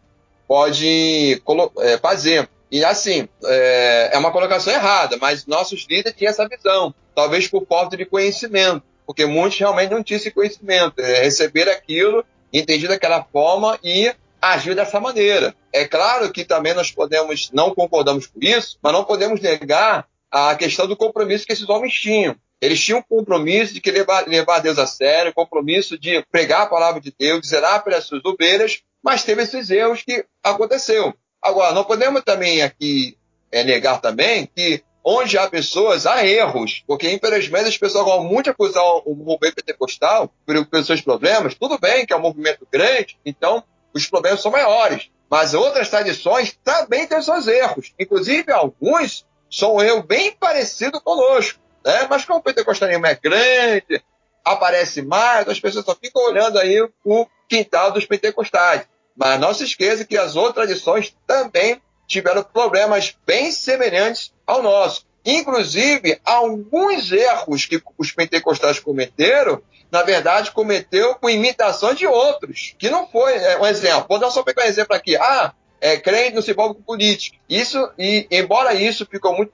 [0.47, 1.41] podem
[1.79, 2.49] é, fazer.
[2.71, 7.65] E assim, é, é, uma colocação errada, mas nossos líderes tinham essa visão, talvez por
[7.67, 13.23] falta de conhecimento, porque muitos realmente não tinham esse conhecimento, é, receber aquilo, entendido daquela
[13.23, 15.55] forma e agir dessa maneira.
[15.71, 20.55] É claro que também nós podemos, não concordamos com isso, mas não podemos negar a
[20.55, 22.35] questão do compromisso que esses homens tinham.
[22.59, 26.99] Eles tinham um compromisso de levar, levar Deus a sério, compromisso de pregar a palavra
[26.99, 31.13] de Deus, de zelar pelas suas ovelhas, mas teve esses erros que aconteceu.
[31.41, 33.17] Agora, não podemos também aqui
[33.51, 38.49] é, negar também que onde há pessoas, há erros, porque infelizmente as pessoas vão muito
[38.49, 41.55] acusar o movimento pentecostal pelos seus problemas.
[41.55, 43.61] Tudo bem que é um movimento grande, então
[43.93, 45.11] os problemas são maiores.
[45.29, 47.93] Mas outras tradições também têm seus erros.
[47.99, 51.59] Inclusive, alguns são erros bem parecidos conosco.
[51.85, 52.07] Né?
[52.09, 54.01] Mas como o pentecostalismo é grande,
[54.45, 58.87] aparece mais, as pessoas só ficam olhando aí o quintal dos pentecostais.
[59.15, 65.05] Mas não se esqueça que as outras tradições também tiveram problemas bem semelhantes ao nosso.
[65.25, 72.89] Inclusive, alguns erros que os pentecostais cometeram, na verdade, cometeu com imitação de outros, que
[72.89, 73.33] não foi.
[73.35, 75.15] É, um exemplo, vou dar só pegar um exemplo aqui.
[75.15, 77.37] Ah, é, crente no se envolve com política.
[77.47, 79.53] Isso, e embora isso ficou muito,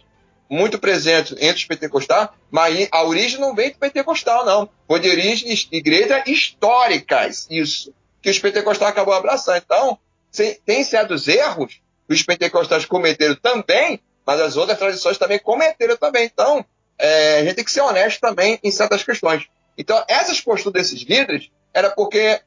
[0.49, 4.69] muito presente entre os pentecostais, mas a origem não vem do pentecostal, não.
[4.87, 9.57] Foi de origens de igrejas históricas, isso que os pentecostais acabou abraçando.
[9.57, 9.97] Então,
[10.65, 16.25] tem certos erros que os pentecostais cometeram também, mas as outras tradições também cometeram também.
[16.25, 16.63] Então,
[16.97, 19.47] é, a gente tem que ser honesto também em certas questões.
[19.77, 22.41] Então, essas posturas desses líderes era porque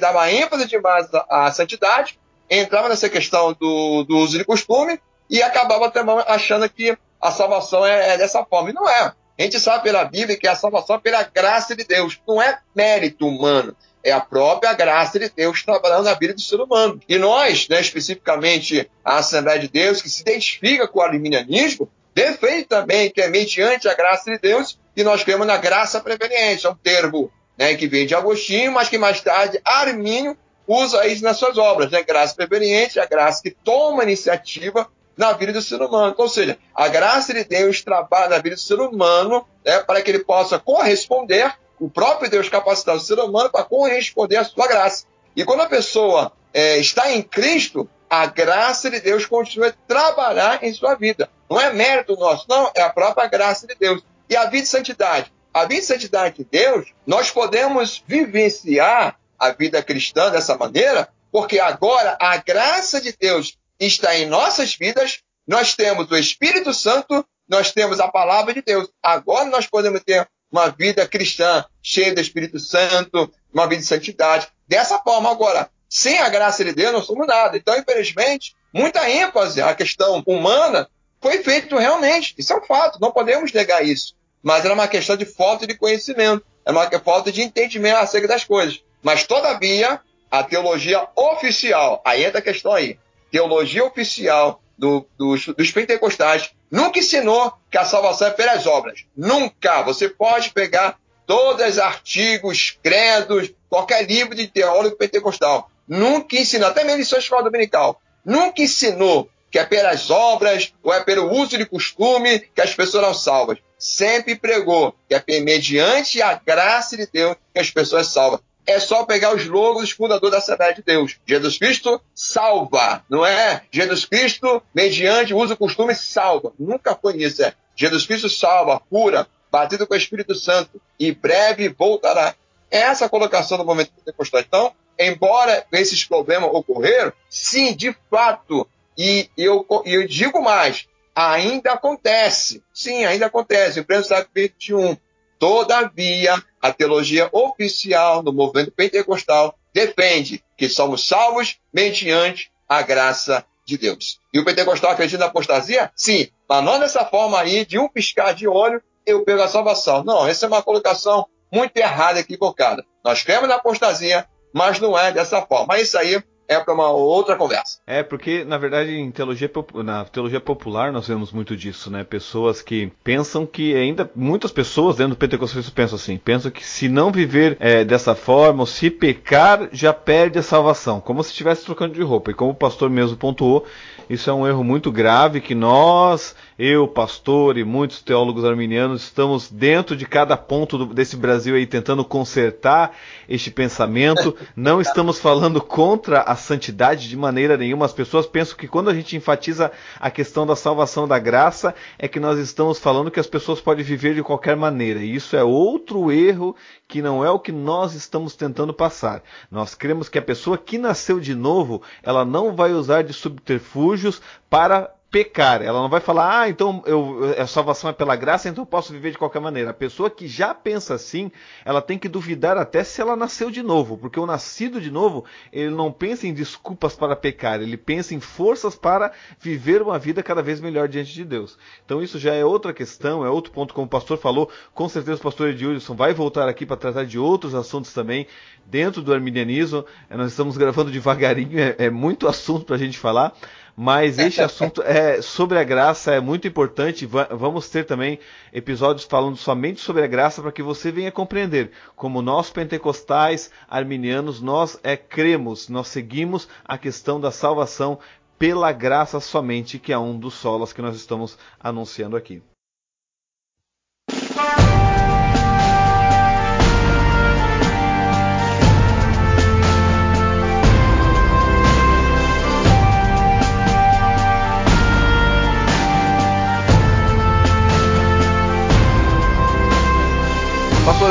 [0.00, 5.42] dava ênfase demais à, à santidade, entrava nessa questão do, do, uso de costume e
[5.42, 8.70] acabava também achando que a salvação é, é dessa forma.
[8.70, 9.12] E não é.
[9.38, 12.58] A gente sabe pela Bíblia que a salvação é pela graça de Deus, não é
[12.74, 17.00] mérito humano é a própria graça de Deus trabalhando na vida do ser humano.
[17.08, 22.66] E nós, né, especificamente a Assembleia de Deus, que se identifica com o arminianismo, defende
[22.66, 26.66] também que é mediante a graça de Deus que nós cremos na graça preveniente.
[26.66, 30.38] É um termo né, que vem de Agostinho, mas que mais tarde Armínio
[30.68, 31.90] usa isso nas suas obras.
[31.90, 32.00] Né?
[32.04, 36.14] Graça preveniente, a graça que toma iniciativa na vida do ser humano.
[36.16, 40.12] Ou seja, a graça de Deus trabalha na vida do ser humano né, para que
[40.12, 45.04] ele possa corresponder o próprio Deus capacitar o ser humano para corresponder à sua graça.
[45.34, 50.62] E quando a pessoa é, está em Cristo, a graça de Deus continua a trabalhar
[50.62, 51.28] em sua vida.
[51.48, 54.02] Não é mérito nosso, não, é a própria graça de Deus.
[54.28, 55.32] E a vida de santidade?
[55.52, 61.58] A vida de santidade de Deus, nós podemos vivenciar a vida cristã dessa maneira, porque
[61.58, 67.70] agora a graça de Deus está em nossas vidas, nós temos o Espírito Santo, nós
[67.72, 68.88] temos a palavra de Deus.
[69.02, 74.48] Agora nós podemos ter uma vida cristã cheia do Espírito Santo, uma vida de santidade.
[74.66, 77.56] Dessa forma, agora, sem a graça de Deus, não somos nada.
[77.56, 80.88] Então, infelizmente, muita ênfase à questão humana
[81.20, 82.34] foi feita realmente.
[82.38, 84.14] Isso é um fato, não podemos negar isso.
[84.42, 88.44] Mas era uma questão de falta de conhecimento, era uma falta de entendimento acerca das
[88.44, 88.82] coisas.
[89.02, 92.98] Mas, todavia, a teologia oficial, aí entra a questão aí,
[93.30, 99.04] teologia oficial do, dos, dos pentecostais nunca ensinou que a salvação é pelas obras.
[99.16, 99.82] Nunca.
[99.82, 105.70] Você pode pegar todos os artigos, credos, qualquer livro de teólogo pentecostal.
[105.86, 110.92] Nunca ensinou, até mesmo em sua escola dominical, nunca ensinou que é pelas obras ou
[110.92, 113.58] é pelo uso de costume que as pessoas são salvas.
[113.78, 119.04] Sempre pregou que é mediante a graça de Deus que as pessoas salvas é só
[119.04, 121.16] pegar os logos dos fundadores da Assembleia de Deus.
[121.24, 123.62] Jesus Cristo salva, não é?
[123.70, 126.52] Jesus Cristo, mediante uso do costume, salva.
[126.58, 127.54] Nunca foi isso, é.
[127.76, 132.34] Jesus Cristo salva, cura, batido com o Espírito Santo, e breve voltará.
[132.70, 134.40] É essa colocação do momento pentecostal.
[134.40, 138.66] Então, embora esses problemas ocorreram, sim, de fato,
[138.98, 142.62] e eu, eu digo mais, ainda acontece.
[142.74, 143.80] Sim, ainda acontece.
[143.80, 144.96] O pleno século 21.
[145.38, 153.76] Todavia, a teologia oficial do movimento pentecostal defende que somos salvos mediante a graça de
[153.76, 154.20] Deus.
[154.32, 155.90] E o pentecostal acredita na apostasia?
[155.94, 160.02] Sim, mas não dessa forma aí, de um piscar de olho, eu pego a salvação.
[160.04, 162.84] Não, essa é uma colocação muito errada, equivocada.
[163.04, 165.66] Nós cremos na apostasia, mas não é dessa forma.
[165.68, 167.78] Mas isso aí é para uma outra conversa.
[167.86, 169.50] É, porque na verdade em teologia,
[169.84, 172.04] na teologia popular nós vemos muito disso, né?
[172.04, 176.88] Pessoas que pensam que ainda, muitas pessoas dentro do pentecostalismo pensam assim, pensam que se
[176.88, 181.64] não viver é, dessa forma, ou se pecar, já perde a salvação, como se estivesse
[181.64, 182.30] trocando de roupa.
[182.30, 183.64] E como o pastor mesmo pontuou,
[184.08, 189.50] isso é um erro muito grave que nós, eu, pastor e muitos teólogos arminianos, estamos
[189.50, 192.96] dentro de cada ponto do, desse Brasil aí tentando consertar
[193.28, 194.34] este pensamento.
[194.56, 197.84] Não estamos falando contra a santidade de maneira nenhuma.
[197.84, 202.08] As pessoas pensam que quando a gente enfatiza a questão da salvação da graça, é
[202.08, 205.00] que nós estamos falando que as pessoas podem viver de qualquer maneira.
[205.00, 206.56] E isso é outro erro
[206.88, 209.22] que não é o que nós estamos tentando passar.
[209.50, 214.22] Nós cremos que a pessoa que nasceu de novo, ela não vai usar de subterfúgios
[214.48, 215.62] para pecar.
[215.62, 218.92] Ela não vai falar, ah, então eu, a salvação é pela graça, então eu posso
[218.92, 219.70] viver de qualquer maneira.
[219.70, 221.32] A pessoa que já pensa assim,
[221.64, 225.24] ela tem que duvidar até se ela nasceu de novo, porque o nascido de novo,
[225.50, 230.22] ele não pensa em desculpas para pecar, ele pensa em forças para viver uma vida
[230.22, 231.56] cada vez melhor diante de Deus.
[231.82, 234.50] Então isso já é outra questão, é outro ponto, como o pastor falou.
[234.74, 238.26] Com certeza o pastor Edilson vai voltar aqui para tratar de outros assuntos também
[238.66, 239.82] dentro do arminianismo.
[240.10, 243.32] Nós estamos gravando devagarinho, é, é muito assunto para a gente falar.
[243.78, 247.04] Mas este assunto é sobre a graça é muito importante.
[247.04, 248.18] Vamos ter também
[248.50, 254.40] episódios falando somente sobre a graça para que você venha compreender como nós pentecostais, arminianos,
[254.40, 257.98] nós é cremos, nós seguimos a questão da salvação
[258.38, 262.42] pela graça somente, que é um dos solos que nós estamos anunciando aqui.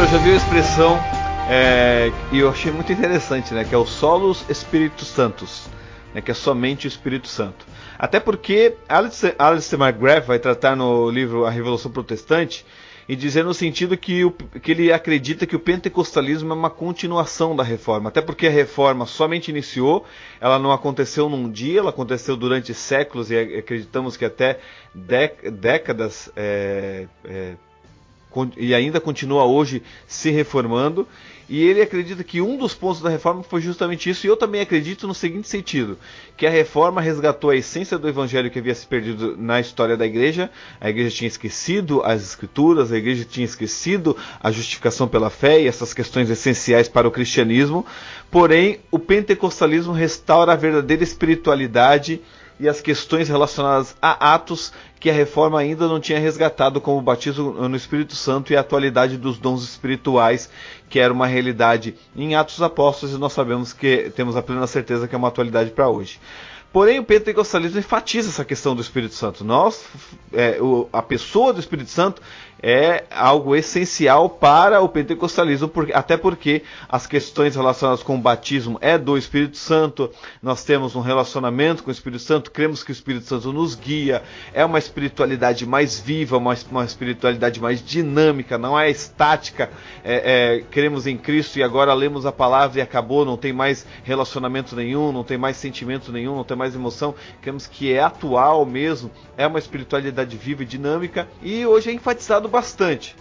[0.05, 0.99] Eu já vi a expressão
[1.49, 3.63] é, e eu achei muito interessante, né?
[3.63, 5.67] Que é o solos Espírito Santos,
[6.13, 7.65] né, que é somente o Espírito Santo.
[7.97, 12.63] Até porque Alistair, Alistair McGrath vai tratar no livro A Revolução Protestante
[13.09, 17.55] e dizer no sentido que, o, que ele acredita que o pentecostalismo é uma continuação
[17.55, 18.09] da reforma.
[18.09, 20.05] Até porque a reforma somente iniciou,
[20.39, 24.59] ela não aconteceu num dia, ela aconteceu durante séculos e acreditamos que até
[24.93, 27.55] décadas é, é,
[28.57, 31.07] e ainda continua hoje se reformando.
[31.47, 34.61] E ele acredita que um dos pontos da reforma foi justamente isso, e eu também
[34.61, 35.97] acredito no seguinte sentido:
[36.35, 40.07] que a reforma resgatou a essência do evangelho que havia se perdido na história da
[40.07, 40.49] igreja.
[40.81, 45.67] A igreja tinha esquecido as escrituras, a igreja tinha esquecido a justificação pela fé e
[45.67, 47.85] essas questões essenciais para o cristianismo.
[48.31, 52.21] Porém, o pentecostalismo restaura a verdadeira espiritualidade
[52.59, 57.01] e as questões relacionadas a atos que a reforma ainda não tinha resgatado, como o
[57.01, 60.49] batismo no Espírito Santo e a atualidade dos dons espirituais,
[60.89, 65.07] que era uma realidade em Atos Apóstolos e nós sabemos que temos a plena certeza
[65.07, 66.19] que é uma atualidade para hoje.
[66.75, 69.45] Porém, o pentecostalismo enfatiza essa questão do Espírito Santo.
[69.45, 69.85] Nós,
[70.33, 72.21] é, o, a pessoa do Espírito Santo
[72.61, 78.77] é algo essencial para o pentecostalismo, porque, até porque as questões relacionadas com o batismo
[78.81, 80.09] é do Espírito Santo,
[80.41, 84.23] nós temos um relacionamento com o Espírito Santo, cremos que o Espírito Santo nos guia,
[84.53, 89.69] é uma espiritualidade mais viva, uma, uma espiritualidade mais dinâmica, não é estática,
[90.03, 93.85] é, é, cremos em Cristo e agora lemos a palavra e acabou, não tem mais
[94.03, 98.65] relacionamento nenhum, não tem mais sentimento nenhum, não tem mais emoção, cremos que é atual
[98.65, 103.15] mesmo, é uma espiritualidade viva e dinâmica, e hoje é enfatizado bastante.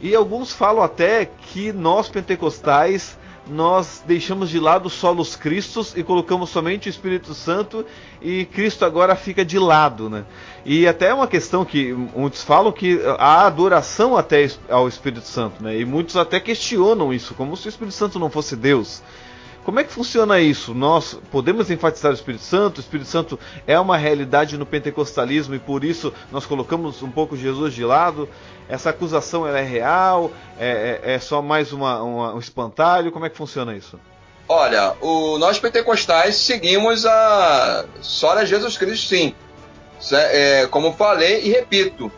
[0.00, 3.18] E alguns falam até que nós pentecostais
[3.50, 7.84] nós deixamos de lado solos Cristos e colocamos somente o Espírito Santo
[8.22, 10.24] e Cristo agora fica de lado, né?
[10.64, 15.62] E até é uma questão que muitos falam que há adoração até ao Espírito Santo,
[15.62, 15.78] né?
[15.78, 19.02] E muitos até questionam isso, como se o Espírito Santo não fosse Deus.
[19.70, 20.74] Como é que funciona isso?
[20.74, 22.78] Nós podemos enfatizar o Espírito Santo?
[22.78, 27.36] O Espírito Santo é uma realidade no pentecostalismo e por isso nós colocamos um pouco
[27.36, 28.28] Jesus de lado?
[28.68, 30.32] Essa acusação é real?
[30.58, 33.12] É, é, é só mais uma, uma, um espantalho?
[33.12, 33.96] Como é que funciona isso?
[34.48, 39.36] Olha, o, nós pentecostais seguimos a só Jesus Cristo, sim.
[40.12, 42.10] É, como falei e repito,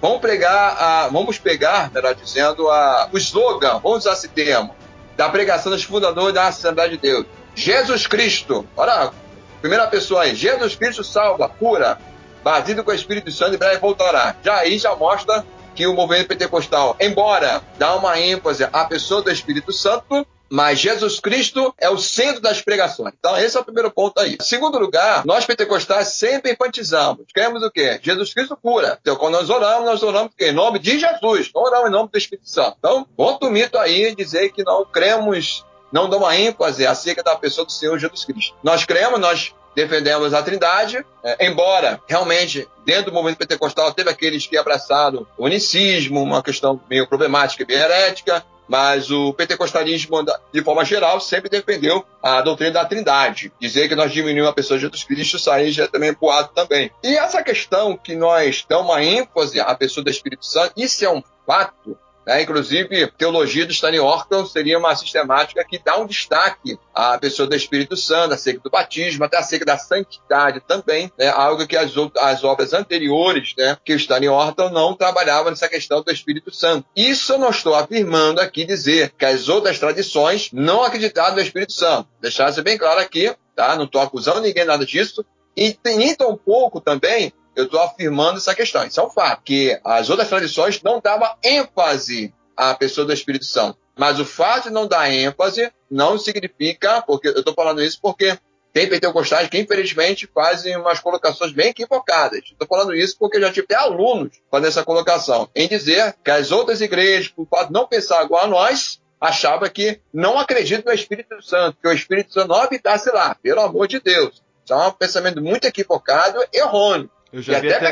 [0.00, 4.74] vamos pregar, a, vamos pegar, melhor dizendo, a, o slogan, vamos usar esse termo,
[5.16, 7.26] da pregação dos fundadores da Assembleia de Deus.
[7.54, 9.12] Jesus Cristo, olha,
[9.60, 11.98] primeira pessoa aí, Jesus Cristo salva, cura,
[12.42, 14.36] batido com o Espírito Santo e breve voltará.
[14.42, 19.30] Já aí já mostra que o movimento pentecostal, embora dá uma ênfase à pessoa do
[19.30, 23.14] Espírito Santo, mas Jesus Cristo é o centro das pregações.
[23.18, 24.36] Então, esse é o primeiro ponto aí.
[24.40, 27.26] Segundo lugar, nós pentecostais sempre enfatizamos.
[27.34, 27.98] Queremos o quê?
[28.02, 28.98] Jesus Cristo cura.
[29.00, 31.50] Então, quando nós oramos, nós oramos em nome de Jesus.
[31.54, 32.76] Não oramos em nome do Espírito Santo.
[32.78, 37.64] Então, outro mito aí dizer que não cremos não dão uma ênfase acerca da pessoa
[37.64, 38.56] do Senhor Jesus Cristo.
[38.62, 44.46] Nós cremos, nós defendemos a Trindade, é, embora realmente dentro do movimento pentecostal teve aqueles
[44.46, 50.84] que abraçaram o unicismo, uma questão meio problemática e herética, mas o pentecostalismo, de forma
[50.84, 53.52] geral, sempre defendeu a doutrina da Trindade.
[53.60, 56.50] Dizer que nós diminuímos a pessoa de Jesus Cristo, isso aí já é também poado
[56.54, 56.90] também.
[57.02, 61.10] E essa questão que nós damos uma ênfase à pessoa do Espírito Santo, isso é
[61.10, 61.96] um fato
[62.26, 62.42] né?
[62.42, 67.54] Inclusive, teologia do Stanley Orton seria uma sistemática que dá um destaque à pessoa do
[67.54, 71.28] Espírito Santo, acerca do batismo, até acerca da santidade também, né?
[71.28, 73.76] algo que as, as obras anteriores, né?
[73.84, 76.86] que o Stanley Orton não trabalhava nessa questão do Espírito Santo.
[76.96, 81.72] Isso eu não estou afirmando aqui dizer que as outras tradições não acreditaram no Espírito
[81.72, 82.08] Santo.
[82.20, 83.76] Deixar isso bem claro aqui, tá?
[83.76, 85.24] Não estou acusando ninguém nada disso.
[85.56, 88.84] E nem tão pouco também eu estou afirmando essa questão.
[88.84, 93.44] Isso é um fato, que as outras tradições não davam ênfase à pessoa do Espírito
[93.44, 93.78] Santo.
[93.96, 98.36] Mas o fato de não dar ênfase não significa, porque eu estou falando isso porque
[98.72, 102.40] tem pentecostais que, infelizmente, fazem umas colocações bem equivocadas.
[102.44, 106.30] Estou falando isso porque eu já tive até alunos fazendo essa colocação, em dizer que
[106.30, 110.92] as outras igrejas, por fato de não pensar igual a nós, achava que não acreditam
[110.92, 114.42] no Espírito Santo, que o Espírito Santo não habitasse lá, pelo amor de Deus.
[114.64, 117.08] Isso é um pensamento muito equivocado, errôneo.
[117.34, 117.90] Eu já e vi até, até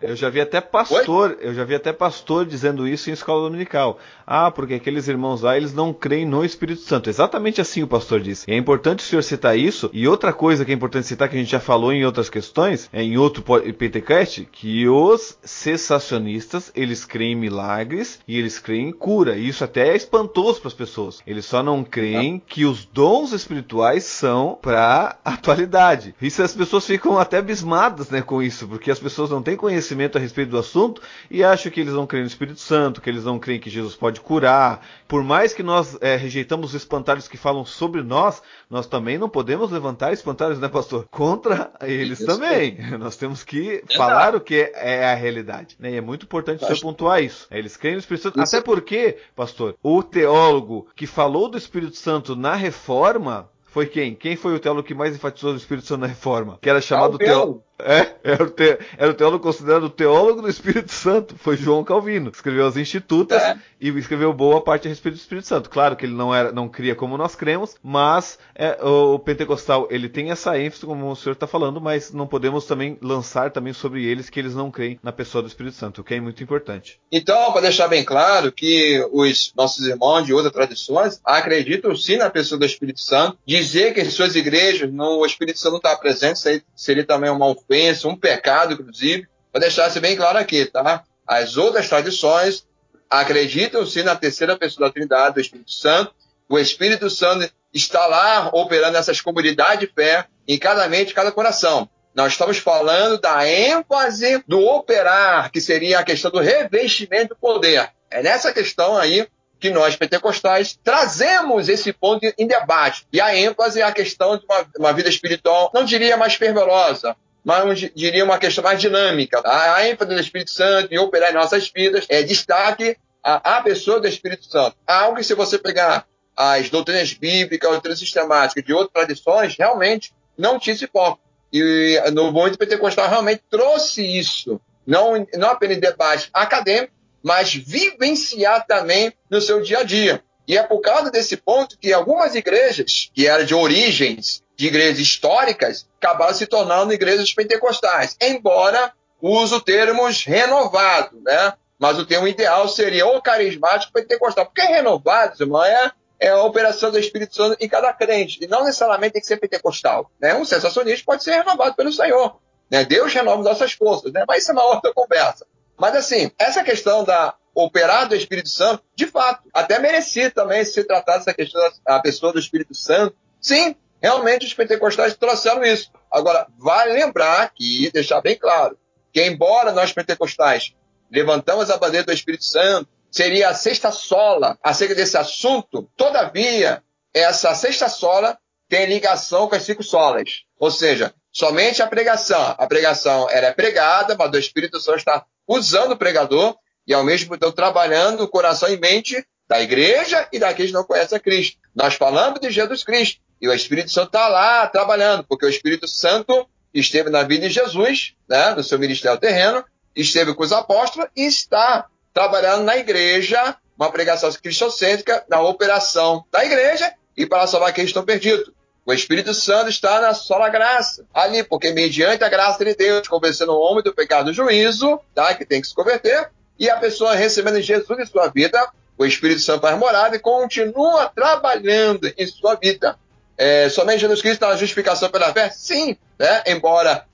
[0.00, 1.36] Eu já vi até pastor, Oi?
[1.42, 3.98] eu já vi até pastor dizendo isso em escola dominical.
[4.26, 7.10] Ah, porque aqueles irmãos lá, eles não creem no Espírito Santo.
[7.10, 8.50] Exatamente assim o pastor disse.
[8.50, 9.90] E é importante o senhor citar isso.
[9.92, 12.88] E outra coisa que é importante citar, que a gente já falou em outras questões,
[12.94, 13.44] é em outro
[13.74, 19.36] Pentecast, que os cessacionistas, eles creem em milagres e eles creem em cura.
[19.36, 21.20] E isso até é espantoso para as pessoas.
[21.26, 26.14] Eles só não creem que os dons espirituais são para atualidade.
[26.22, 30.16] Isso as pessoas ficam até abismadas, né, com isso, porque as pessoas não têm conhecimento
[30.16, 33.24] a respeito do assunto e acham que eles não creem no Espírito Santo, que eles
[33.24, 34.86] não creem que Jesus pode curar.
[35.06, 39.28] Por mais que nós é, rejeitamos os espantalhos que falam sobre nós, nós também não
[39.28, 41.06] podemos levantar espantalhos, né, pastor?
[41.10, 42.76] Contra eles isso também.
[42.78, 42.96] É.
[43.02, 45.76] Nós temos que falar o que é a realidade.
[45.78, 45.92] Né?
[45.92, 47.46] E é muito importante você pontuar isso.
[47.50, 48.42] Eles creem no Espírito Santo.
[48.42, 48.56] Isso.
[48.56, 54.14] Até porque, pastor, o teólogo que falou do Espírito Santo na reforma foi quem?
[54.14, 56.58] Quem foi o teólogo que mais enfatizou o Espírito Santo na reforma?
[56.60, 57.64] Que era chamado teólogo.
[57.84, 61.34] É, era o, te, era o teólogo considerado o teólogo do Espírito Santo.
[61.36, 62.30] Foi João Calvino.
[62.30, 63.58] Escreveu as Institutas é.
[63.80, 65.68] e escreveu boa parte a respeito do Espírito Santo.
[65.68, 70.08] Claro que ele não era, não cria como nós cremos, mas é, o, pentecostal ele
[70.08, 74.04] tem essa ênfase, como o senhor está falando, mas não podemos também lançar também sobre
[74.04, 77.00] eles que eles não creem na pessoa do Espírito Santo, o que é muito importante.
[77.10, 82.30] Então, para deixar bem claro que os nossos irmãos de outras tradições acreditam sim na
[82.30, 83.36] pessoa do Espírito Santo.
[83.46, 87.46] Dizer que em suas igrejas não, o Espírito Santo não está presente seria também uma
[87.46, 91.02] ofensa ofensa, um pecado, inclusive, para deixar isso bem claro aqui, tá?
[91.26, 92.66] As outras tradições
[93.08, 96.14] acreditam sim na terceira pessoa da Trindade, do Espírito Santo.
[96.48, 101.88] O Espírito Santo está lá operando essas comunidades de fé em cada mente, cada coração.
[102.14, 107.90] Nós estamos falando da ênfase do operar, que seria a questão do revestimento do poder.
[108.10, 109.26] É nessa questão aí
[109.58, 113.06] que nós, pentecostais, trazemos esse ponto em debate.
[113.12, 117.16] E a ênfase é a questão de uma, uma vida espiritual, não diria mais fervorosa,
[117.44, 119.42] mas diria uma questão mais dinâmica.
[119.44, 124.00] A ênfase do Espírito Santo e operar em nossas vidas é destaque a, a pessoa
[124.00, 124.76] do Espírito Santo.
[124.86, 130.12] Algo que se você pegar as doutrinas bíblicas, as doutrinas sistemáticas de outras tradições, realmente
[130.36, 131.20] não tinha esse foco.
[131.52, 134.60] E no movimento pentecostal realmente trouxe isso.
[134.86, 140.22] Não, não apenas em debate acadêmico, mas vivenciar também no seu dia a dia.
[140.46, 145.00] E é por causa desse ponto que algumas igrejas, que eram de origens de igrejas
[145.00, 151.54] históricas, acabaram se tornando igrejas pentecostais, embora use termos renovado, né?
[151.80, 154.46] Mas o termo ideal seria o carismático pentecostal.
[154.46, 155.90] Porque renovado, irmão, é,
[156.20, 158.38] é a operação do Espírito Santo em cada crente.
[158.40, 160.08] E não necessariamente tem que ser pentecostal.
[160.20, 160.32] Né?
[160.36, 162.38] Um sensacionista pode ser renovado pelo Senhor.
[162.70, 162.84] Né?
[162.84, 164.24] Deus renova nossas forças, né?
[164.28, 165.44] mas isso é uma outra conversa.
[165.76, 170.84] Mas assim, essa questão da operar do Espírito Santo, de fato, até merecia também se
[170.84, 173.16] tratar dessa questão da pessoa do Espírito Santo.
[173.40, 175.90] Sim, realmente os pentecostais trouxeram isso.
[176.10, 178.76] Agora, vale lembrar aqui, deixar bem claro,
[179.12, 180.74] que embora nós pentecostais
[181.10, 186.82] levantamos a bandeira do Espírito Santo, seria a sexta sola acerca desse assunto, todavia,
[187.14, 188.38] essa sexta sola
[188.68, 190.44] tem ligação com as cinco solas.
[190.58, 192.54] Ou seja, somente a pregação.
[192.56, 197.36] A pregação era pregada, mas o Espírito Santo está usando o pregador e ao mesmo
[197.36, 201.58] tempo trabalhando o coração e mente da igreja e daqueles que não conhecem a Cristo.
[201.74, 205.88] Nós falamos de Jesus Cristo e o Espírito Santo está lá trabalhando, porque o Espírito
[205.88, 209.64] Santo esteve na vida de Jesus, né, no seu ministério terreno,
[209.96, 216.44] esteve com os apóstolos e está trabalhando na igreja, uma pregação cristocêntrica, na operação da
[216.44, 218.52] igreja e para salvar aqueles que estão perdidos.
[218.86, 223.52] O Espírito Santo está na sola graça, ali, porque mediante a graça de Deus, convencendo
[223.52, 225.34] o homem do pecado do juízo, tá?
[225.34, 229.40] que tem que se converter, e a pessoa recebendo Jesus em sua vida, o Espírito
[229.40, 232.96] Santo faz morada e continua trabalhando em sua vida.
[233.44, 235.50] É, somente Jesus Cristo na justificação pela fé?
[235.50, 236.44] Sim, né?
[236.46, 237.04] embora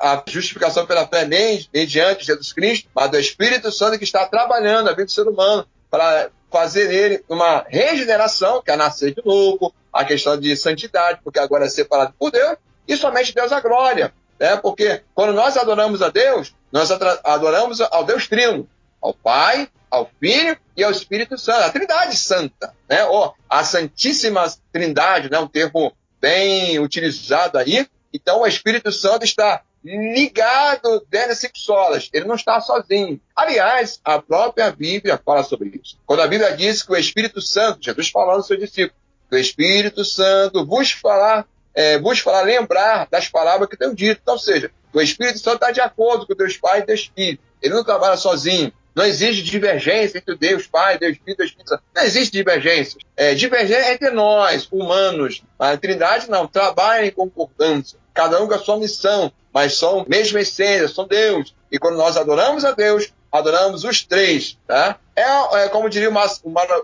[0.00, 4.88] a justificação pela fé nem mediante Jesus Cristo, mas do Espírito Santo que está trabalhando
[4.88, 9.72] a vida do ser humano para fazer nele uma regeneração, que é nascer de novo,
[9.92, 12.56] a questão de santidade, porque agora é separado por Deus,
[12.88, 14.12] e somente Deus a glória.
[14.40, 14.56] Né?
[14.56, 16.90] Porque quando nós adoramos a Deus, nós
[17.22, 18.68] adoramos ao Deus Trino,
[19.00, 23.04] ao Pai, ao Filho e ao Espírito Santo, a Trindade Santa, né?
[23.04, 25.38] ou a Santíssima Trindade, né?
[25.38, 27.86] um termo bem utilizado aí.
[28.12, 32.10] Então, o Espírito Santo está ligado cinco solas.
[32.12, 33.20] Ele não está sozinho.
[33.34, 35.98] Aliás, a própria Bíblia fala sobre isso.
[36.06, 39.38] Quando a Bíblia diz que o Espírito Santo, Jesus falando aos seus discípulos, que o
[39.38, 44.20] Espírito Santo vos falar, é, vos falar, lembrar das palavras que tenho dito.
[44.22, 47.38] Então, ou seja, o Espírito Santo está de acordo com Deus Pai e Deus Filho.
[47.62, 48.72] Ele não trabalha sozinho.
[48.94, 51.78] Não existe divergência entre Deus Pai, Deus Filho, Deus Espírito.
[51.94, 53.00] Não existe divergência.
[53.16, 55.42] É, divergência entre nós, humanos.
[55.58, 56.46] A Trindade não.
[56.46, 57.98] Trabalha em concordância.
[58.12, 59.32] Cada um com a sua missão.
[59.52, 61.54] Mas são mesma essência, são Deus.
[61.70, 64.58] E quando nós adoramos a Deus, adoramos os três.
[64.66, 64.98] Tá?
[65.14, 66.14] É, é como diria o,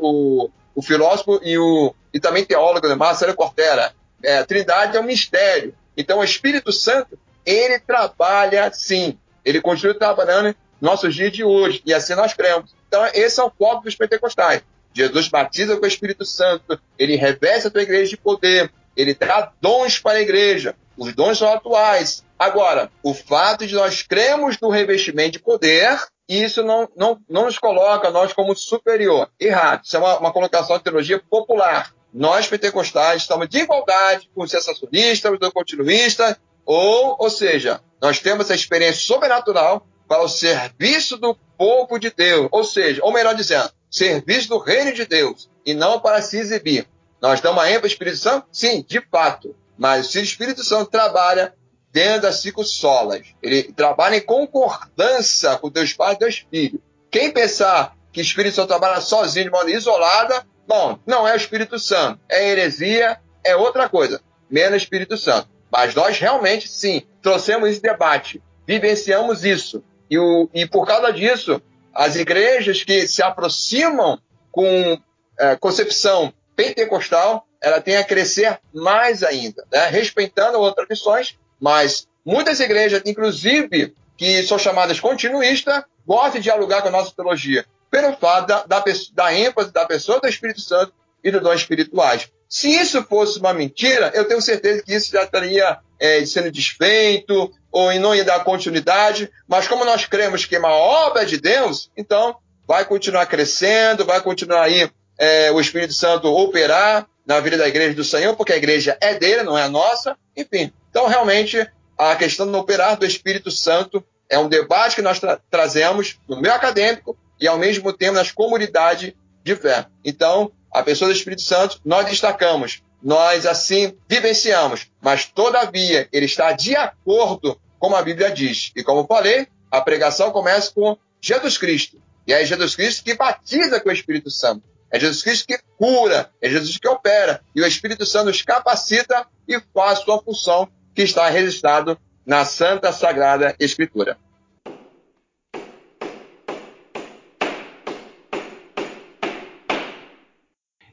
[0.01, 2.95] o, o, filósofo e, o, e também teólogo, né?
[2.95, 3.93] Marcelo Cortera.
[4.23, 5.75] É, a Trindade é um mistério.
[5.97, 9.19] Então, o Espírito Santo, ele trabalha sim.
[9.45, 10.55] Ele continua trabalhando
[10.87, 11.83] nossos dias de hoje.
[11.85, 12.75] E assim nós cremos.
[12.87, 14.63] Então, esse é o foco dos pentecostais.
[14.95, 19.53] Jesus batiza com o Espírito Santo, ele reveste a tua igreja de poder, ele dá
[19.61, 20.75] dons para a igreja.
[20.97, 22.25] Os dons são atuais.
[22.39, 27.59] Agora, o fato de nós cremos no revestimento de poder, isso não, não, não nos
[27.59, 29.29] coloca nós como superior.
[29.39, 29.85] Errado.
[29.85, 31.93] Isso é uma, uma colocação de teologia popular.
[32.15, 38.47] Nós, pentecostais, estamos de igualdade com os sensacionistas, os continuistas, ou, ou seja, nós temos
[38.47, 43.71] essa experiência sobrenatural para o serviço do povo de Deus, ou seja, ou melhor dizendo,
[43.91, 46.87] serviço do reino de Deus, e não para se exibir.
[47.21, 48.47] Nós damos a ênfase ao Espírito Santo?
[48.53, 49.57] Sim, de fato.
[49.77, 51.55] Mas se o Espírito Santo trabalha
[51.93, 56.83] dentro das cinco solas, ele trabalha em concordância com Deus Pai e Deus Filho.
[57.11, 61.37] Quem pensar que o Espírito Santo trabalha sozinho, de maneira isolada, bom, não é o
[61.37, 62.21] Espírito Santo.
[62.29, 65.49] É heresia, é outra coisa, menos Espírito Santo.
[65.71, 69.83] Mas nós realmente, sim, trouxemos esse debate, vivenciamos isso.
[70.11, 71.61] E, o, e por causa disso,
[71.95, 74.19] as igrejas que se aproximam
[74.51, 74.99] com
[75.39, 79.87] é, concepção pentecostal, ela tem a crescer mais ainda, né?
[79.89, 86.89] respeitando outras missões, mas muitas igrejas, inclusive, que são chamadas continuistas, gostam de dialogar com
[86.89, 90.93] a nossa teologia, pelo fato da, da, da ênfase da pessoa do Espírito Santo
[91.23, 92.31] e dos dons espirituais.
[92.49, 97.53] Se isso fosse uma mentira, eu tenho certeza que isso já estaria é, sendo desfeito
[97.77, 99.31] ou não ia dar continuidade.
[99.47, 102.35] Mas como nós cremos que é uma obra de Deus, então
[102.67, 107.95] vai continuar crescendo, vai continuar aí é, o Espírito Santo operar na vida da igreja
[107.95, 110.17] do Senhor, porque a igreja é dele, não é a nossa.
[110.35, 115.21] Enfim, então realmente a questão do operar do Espírito Santo é um debate que nós
[115.21, 119.13] tra trazemos no meio acadêmico e ao mesmo tempo nas comunidades
[119.45, 119.85] de fé.
[120.03, 126.53] Então, a pessoa do Espírito Santo, nós destacamos, nós assim vivenciamos, mas todavia ele está
[126.53, 128.73] de acordo com a Bíblia diz.
[128.77, 132.01] E como falei, a pregação começa com Jesus Cristo.
[132.27, 134.63] E é Jesus Cristo que batiza com o Espírito Santo.
[134.91, 137.41] É Jesus Cristo que cura, é Jesus que opera.
[137.55, 142.93] E o Espírito Santo nos capacita e faz sua função que está registrado na Santa
[142.93, 144.19] Sagrada Escritura.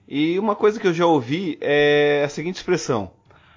[0.07, 3.11] E uma coisa que eu já ouvi é a seguinte expressão: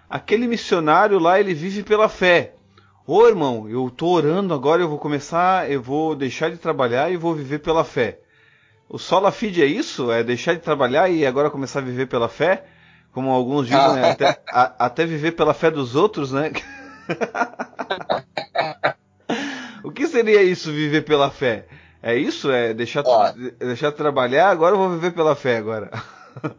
[0.08, 2.55] aquele missionário lá ele vive pela fé.
[3.08, 7.16] Ô irmão, eu tô orando agora, eu vou começar, eu vou deixar de trabalhar e
[7.16, 8.18] vou viver pela fé.
[8.88, 10.10] O sola fide é isso?
[10.10, 12.64] É deixar de trabalhar e agora começar a viver pela fé?
[13.12, 14.10] Como alguns dizem, né?
[14.10, 16.50] até, a, até viver pela fé dos outros, né?
[19.84, 21.66] o que seria isso, viver pela fé?
[22.02, 22.50] É isso?
[22.50, 23.04] É deixar,
[23.56, 25.92] deixar de trabalhar, agora eu vou viver pela fé agora.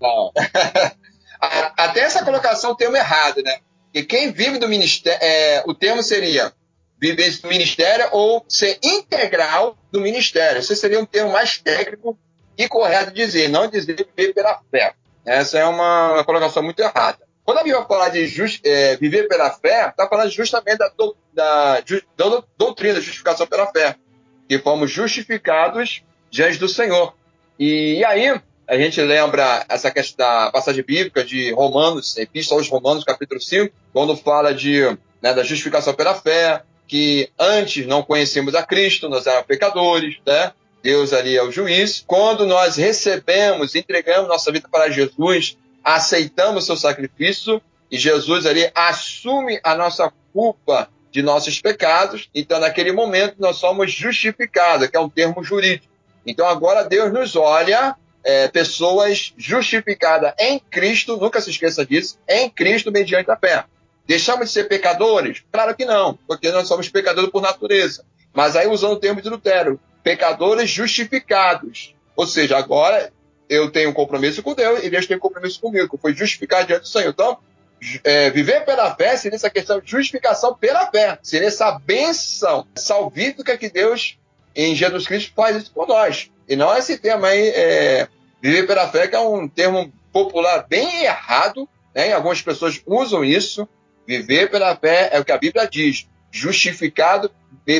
[0.00, 0.32] Não.
[1.76, 3.58] Até essa colocação tem um errado, né?
[3.96, 6.52] E quem vive do ministério, é, o termo seria
[7.00, 10.58] viver do ministério ou ser integral do ministério.
[10.58, 12.18] Esse seria um termo mais técnico
[12.58, 14.92] e correto dizer, não dizer viver pela fé.
[15.24, 17.20] Essa é uma, uma colocação muito errada.
[17.42, 21.16] Quando a Bíblia fala de just, é, viver pela fé, está falando justamente da, do,
[21.32, 23.96] da, da doutrina, justificação pela fé,
[24.46, 27.14] que fomos justificados diante do Senhor.
[27.58, 28.38] E, e aí,
[28.68, 33.72] a gente lembra essa questão da passagem bíblica de Romanos, Epístola aos Romanos, capítulo 5,
[33.92, 34.82] quando fala de,
[35.22, 40.52] né, da justificação pela fé, que antes não conhecíamos a Cristo, nós éramos pecadores, né?
[40.82, 42.02] Deus ali é o juiz.
[42.06, 47.60] Quando nós recebemos, entregamos nossa vida para Jesus, aceitamos seu sacrifício
[47.90, 53.90] e Jesus ali assume a nossa culpa de nossos pecados, então naquele momento nós somos
[53.90, 55.92] justificados, que é um termo jurídico.
[56.26, 57.96] Então agora Deus nos olha
[58.26, 63.64] é, pessoas justificadas em Cristo, nunca se esqueça disso, em Cristo mediante a fé.
[64.04, 65.44] Deixamos de ser pecadores?
[65.52, 68.04] Claro que não, porque nós somos pecadores por natureza.
[68.34, 71.94] Mas aí usando o termo de Lutero, pecadores justificados.
[72.16, 73.12] Ou seja, agora
[73.48, 76.82] eu tenho um compromisso com Deus e Deus tem um compromisso comigo, foi justificado diante
[76.82, 77.10] do Senhor.
[77.10, 77.38] Então,
[78.02, 83.56] é, viver pela fé seria essa questão de justificação pela fé, seria essa benção salvífica
[83.56, 84.18] que Deus,
[84.54, 86.28] em Jesus Cristo, faz isso por nós.
[86.48, 88.08] E não esse termo aí, é,
[88.40, 92.12] viver pela fé, é um termo popular bem errado, né?
[92.12, 93.68] algumas pessoas usam isso.
[94.06, 97.30] Viver pela fé é o que a Bíblia diz, justificado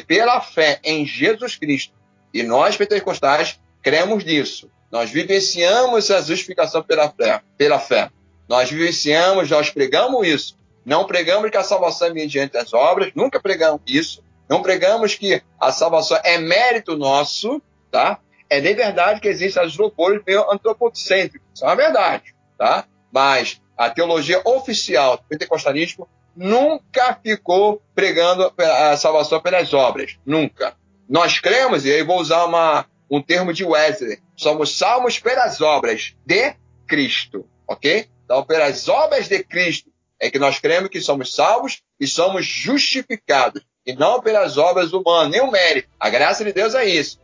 [0.07, 1.95] pela fé em Jesus Cristo.
[2.35, 4.71] E nós, pentecostais, cremos nisso.
[4.91, 7.41] Nós vivenciamos a justificação pela fé.
[7.57, 8.11] Pela fé.
[8.49, 10.57] Nós vivenciamos, nós pregamos isso.
[10.85, 14.23] Não pregamos que a salvação é mediante das obras, nunca pregamos isso.
[14.49, 18.21] Não pregamos que a salvação é mérito nosso, tá?
[18.49, 22.87] É de verdade que existem as louvores meio antropocêntricos, isso é uma verdade, tá?
[23.13, 30.75] Mas a teologia oficial do pentecostalismo nunca ficou pregando a salvação pelas obras, nunca.
[31.09, 36.15] Nós cremos, e aí vou usar uma, um termo de Wesley, somos salvos pelas obras
[36.25, 36.55] de
[36.87, 38.09] Cristo, ok?
[38.25, 39.91] Então, pelas obras de Cristo
[40.21, 45.31] é que nós cremos que somos salvos e somos justificados, e não pelas obras humanas,
[45.31, 45.89] nem o mérito.
[45.99, 47.21] A graça de Deus é isso.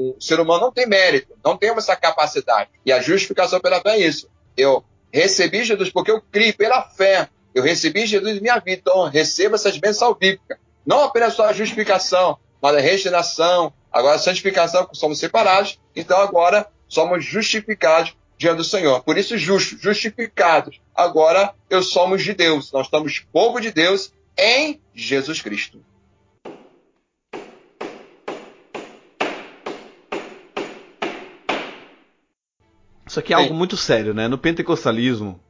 [0.00, 2.70] O, ser humano não tem mérito, não temos essa capacidade.
[2.86, 4.30] E a justificação pela fé é isso.
[4.56, 4.82] Eu
[5.12, 7.28] recebi Jesus porque eu criei pela fé.
[7.54, 10.56] Eu recebi Jesus em minha vida, então receba essas bênçãos salvíficas.
[10.86, 16.66] Não apenas só a justificação, mas a regeneração, agora a santificação, somos separados, então agora
[16.88, 19.02] somos justificados diante do Senhor.
[19.02, 20.80] Por isso, justos, justificados.
[20.94, 22.72] Agora eu somos de Deus.
[22.72, 25.84] Nós estamos povo de Deus em Jesus Cristo.
[33.10, 34.28] Isso aqui é algo muito sério, né?
[34.28, 35.40] No pentecostalismo,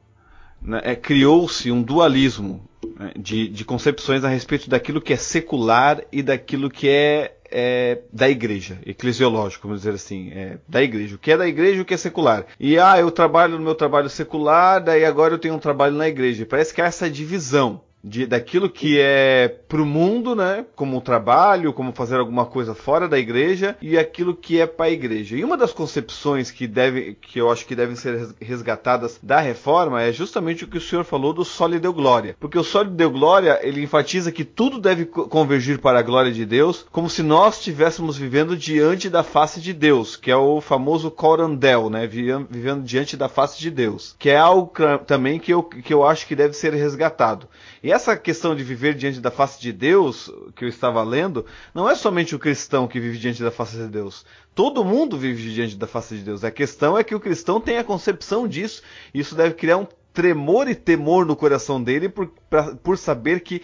[0.59, 6.01] né, é, criou-se um dualismo né, de, de concepções a respeito daquilo que é secular
[6.11, 11.15] e daquilo que é é, da igreja, eclesiológico, vamos dizer assim, é, da igreja.
[11.15, 12.47] O que é da igreja e o que é secular.
[12.59, 16.07] E ah, eu trabalho no meu trabalho secular, daí agora eu tenho um trabalho na
[16.07, 16.47] igreja.
[16.47, 21.73] Parece que há essa divisão de, daquilo que é para o mundo, né, como trabalho,
[21.73, 25.35] como fazer alguma coisa fora da igreja, e aquilo que é para a igreja.
[25.35, 30.01] E uma das concepções que, deve, que eu acho que devem ser resgatadas da reforma
[30.01, 32.35] é justamente o que o senhor falou do sólido deu glória.
[32.39, 36.45] Porque o sólido deu glória, ele enfatiza que tudo deve convergir para a glória de
[36.45, 41.09] Deus, como se nós estivéssemos vivendo diante da face de Deus, que é o famoso
[41.09, 44.71] corandel, né, vivendo diante da face de Deus, que é algo
[45.05, 47.47] também que eu, que eu acho que deve ser resgatado.
[47.83, 51.89] E essa questão de viver diante da face de Deus, que eu estava lendo, não
[51.89, 54.25] é somente o cristão que vive diante da face de Deus.
[54.53, 56.43] Todo mundo vive diante da face de Deus.
[56.43, 58.81] A questão é que o cristão tem a concepção disso.
[59.13, 63.41] E isso deve criar um tremor e temor no coração dele por, pra, por saber
[63.41, 63.61] que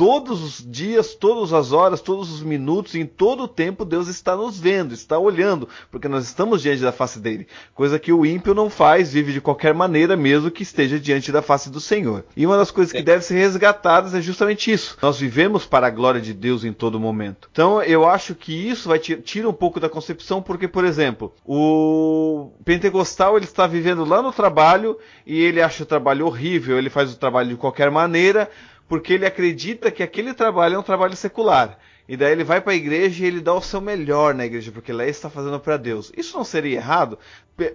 [0.00, 4.34] todos os dias, todas as horas, todos os minutos, em todo o tempo, Deus está
[4.34, 7.46] nos vendo, está olhando, porque nós estamos diante da face dele.
[7.74, 11.42] Coisa que o ímpio não faz, vive de qualquer maneira, mesmo que esteja diante da
[11.42, 12.24] face do Senhor.
[12.34, 14.96] E uma das coisas que deve ser resgatadas é justamente isso.
[15.02, 17.50] Nós vivemos para a glória de Deus em todo momento.
[17.52, 22.52] Então eu acho que isso vai tirar um pouco da concepção, porque, por exemplo, o
[22.64, 24.96] pentecostal ele está vivendo lá no trabalho
[25.26, 28.48] e ele acha o trabalho horrível, ele faz o trabalho de qualquer maneira,
[28.90, 31.78] porque ele acredita que aquele trabalho é um trabalho secular.
[32.08, 34.72] E daí ele vai para a igreja e ele dá o seu melhor na igreja,
[34.72, 36.10] porque lá ele está fazendo para Deus.
[36.16, 37.16] Isso não seria errado?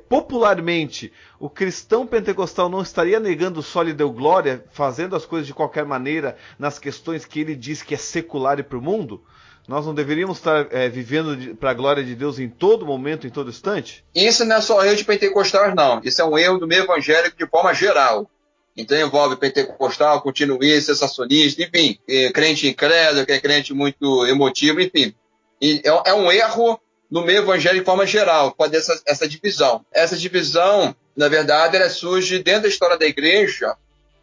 [0.09, 5.53] Popularmente, o cristão pentecostal não estaria negando sol e deu glória, fazendo as coisas de
[5.53, 9.24] qualquer maneira nas questões que ele diz que é secular e para o mundo?
[9.70, 13.30] Nós não deveríamos estar é, vivendo para a glória de Deus em todo momento, em
[13.30, 14.03] todo instante?
[14.13, 16.01] Isso não é só erro de pentecostais, não.
[16.03, 18.30] Isso é um erro do meio evangélico de forma geral.
[18.76, 21.97] Então envolve pentecostal, continuista, sensacionista, enfim,
[22.34, 25.15] crente incrédulo, que é crente muito emotivo, enfim.
[25.61, 29.86] E é, é um erro no meio evangélico de forma geral, pode essa, essa divisão.
[29.93, 33.76] Essa divisão, na verdade, ela surge dentro da história da igreja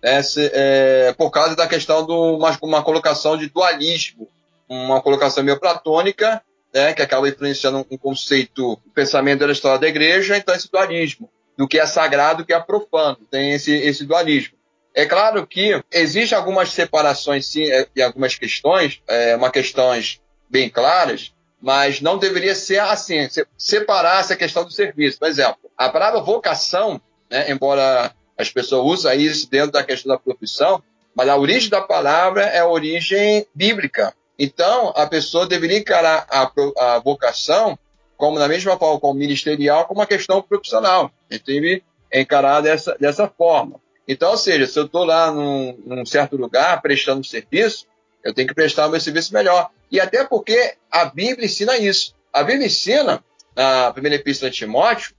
[0.03, 4.29] né, é, por causa da questão de uma, uma colocação de dualismo,
[4.69, 6.43] uma colocação meio platônica,
[6.75, 11.31] né, que acaba influenciando um conceito, um pensamento da história da igreja, então esse dualismo,
[11.63, 14.59] do que é sagrado, do que é profano, tem esse, esse dualismo.
[14.93, 20.69] É claro que existem algumas separações, sim, é, e algumas questões, é, uma questões bem
[20.69, 25.21] claras, mas não deveria ser assim, separar essa questão do serviço.
[25.21, 27.01] Por exemplo, a palavra vocação,
[27.31, 30.83] né, embora as pessoas usem isso dentro da questão da profissão,
[31.15, 34.13] mas a origem da palavra é a origem bíblica.
[34.37, 36.51] Então, a pessoa deveria encarar a,
[36.97, 37.79] a vocação
[38.23, 41.11] como, da mesma forma, como ministerial, como uma questão profissional.
[41.29, 43.81] Ele encarar dessa, dessa forma.
[44.07, 47.85] Então, ou seja, se eu estou lá num, num, certo lugar prestando serviço,
[48.23, 49.71] eu tenho que prestar o meu serviço melhor.
[49.91, 52.15] E até porque a Bíblia ensina isso.
[52.33, 53.25] A Bíblia ensina,
[53.57, 55.17] na primeira epístola de Timóteo,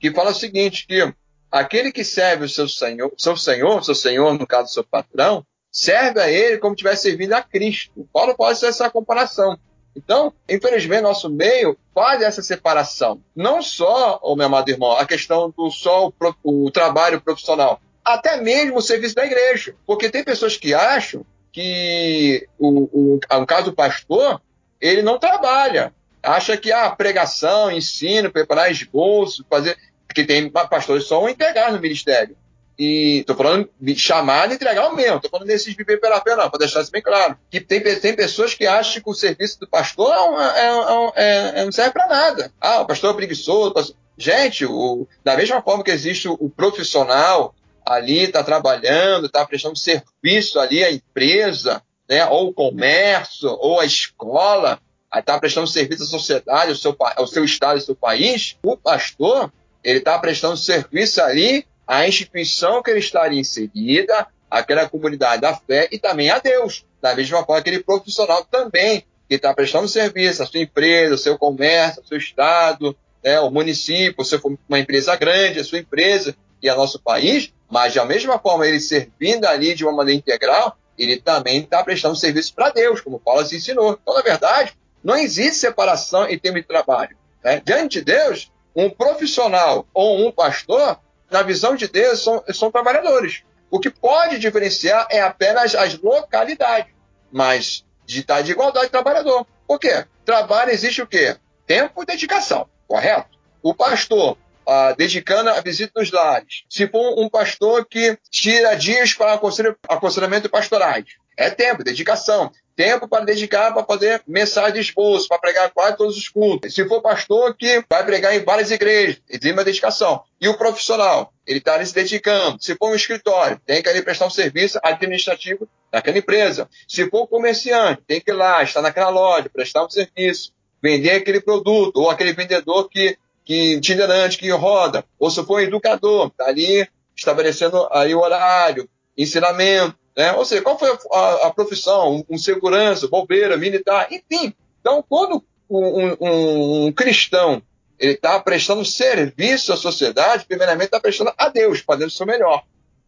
[0.00, 1.12] que fala o seguinte, que
[1.52, 6.22] aquele que serve o seu senhor, seu senhor, seu senhor, no caso, seu patrão, serve
[6.22, 8.08] a ele como estivesse servindo a Cristo.
[8.10, 9.58] Paulo pode fazer essa comparação.
[9.96, 13.20] Então, infelizmente, nosso meio faz essa separação.
[13.34, 16.12] Não só, oh, meu amado irmão, a questão do só o,
[16.44, 19.74] o trabalho profissional, até mesmo o serviço da igreja.
[19.86, 24.40] Porque tem pessoas que acham que o, o, no caso do pastor,
[24.78, 25.94] ele não trabalha.
[26.22, 29.76] Acha que a pregação, ensino, preparar esboço, fazer
[30.06, 32.36] porque tem pastores que são integrais no ministério.
[32.78, 35.16] E estou falando de chamar e entregar o mesmo.
[35.16, 37.36] Estou falando desses viver pela fé, não, deixar isso bem claro.
[37.50, 41.64] Que tem, tem pessoas que acham que o serviço do pastor é, é, é, é
[41.64, 42.52] não serve para nada.
[42.60, 43.72] Ah, o pastor é preguiçoso.
[43.72, 43.96] Pastor...
[44.18, 47.54] Gente, o, da mesma forma que existe o, o profissional
[47.84, 53.84] ali, está trabalhando, está prestando serviço ali à empresa, né, ou o comércio, ou a
[53.84, 54.80] escola,
[55.14, 59.52] está prestando serviço à sociedade, ao seu, ao seu estado, ao seu país, o pastor
[59.84, 65.88] ele está prestando serviço ali à instituição que ele estaria inserida, àquela comunidade da fé
[65.90, 66.84] e também a Deus.
[67.00, 71.38] Da mesma forma, aquele profissional também que está prestando serviço à sua empresa, ao seu
[71.38, 76.34] comércio, ao seu estado, né, ao município, se for uma empresa grande, a sua empresa
[76.62, 80.78] e ao nosso país, mas da mesma forma ele servindo ali de uma maneira integral,
[80.96, 83.98] ele também está prestando serviço para Deus, como Paulo se ensinou.
[84.00, 84.72] Então, na verdade,
[85.02, 87.16] não existe separação em termos de trabalho.
[87.44, 87.60] Né?
[87.64, 90.98] Diante de Deus, um profissional ou um pastor,
[91.30, 93.42] na visão de Deus, são, são trabalhadores.
[93.70, 96.92] O que pode diferenciar é apenas as localidades,
[97.32, 99.46] mas de estar de igualdade de trabalhador.
[99.66, 100.06] Por quê?
[100.24, 101.36] Trabalho existe o quê?
[101.66, 103.36] Tempo e dedicação, correto?
[103.62, 109.12] O pastor, ah, dedicando a visita nos lares, se for um pastor que tira dias
[109.12, 109.40] para
[109.88, 111.06] aconselhamento pastorais,
[111.36, 116.16] é tempo, dedicação tempo para dedicar para fazer mensagem de esposo, para pregar quase todos
[116.16, 116.74] os cultos.
[116.74, 120.22] Se for pastor que vai pregar em várias igrejas, tem uma dedicação.
[120.38, 122.62] E o profissional, ele está se dedicando.
[122.62, 126.68] Se for um escritório, tem que ali prestar um serviço administrativo naquela empresa.
[126.86, 131.40] Se for comerciante, tem que ir lá, estar naquela loja, prestar um serviço, vender aquele
[131.40, 135.02] produto, ou aquele vendedor que, que itinerante, que roda.
[135.18, 140.32] Ou se for um educador, está ali estabelecendo aí o horário, ensinamento, né?
[140.32, 142.16] Ou seja, qual foi a, a, profissão?
[142.16, 144.54] Um, um, segurança, bombeiro, militar, enfim.
[144.80, 147.62] Então, quando um, um, um cristão
[147.98, 152.64] ele está prestando serviço à sociedade, primeiramente está prestando a Deus, fazendo o seu melhor,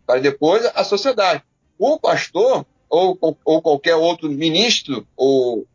[0.06, 1.42] para depois a sociedade.
[1.78, 5.66] O pastor ou, ou qualquer outro ministro ou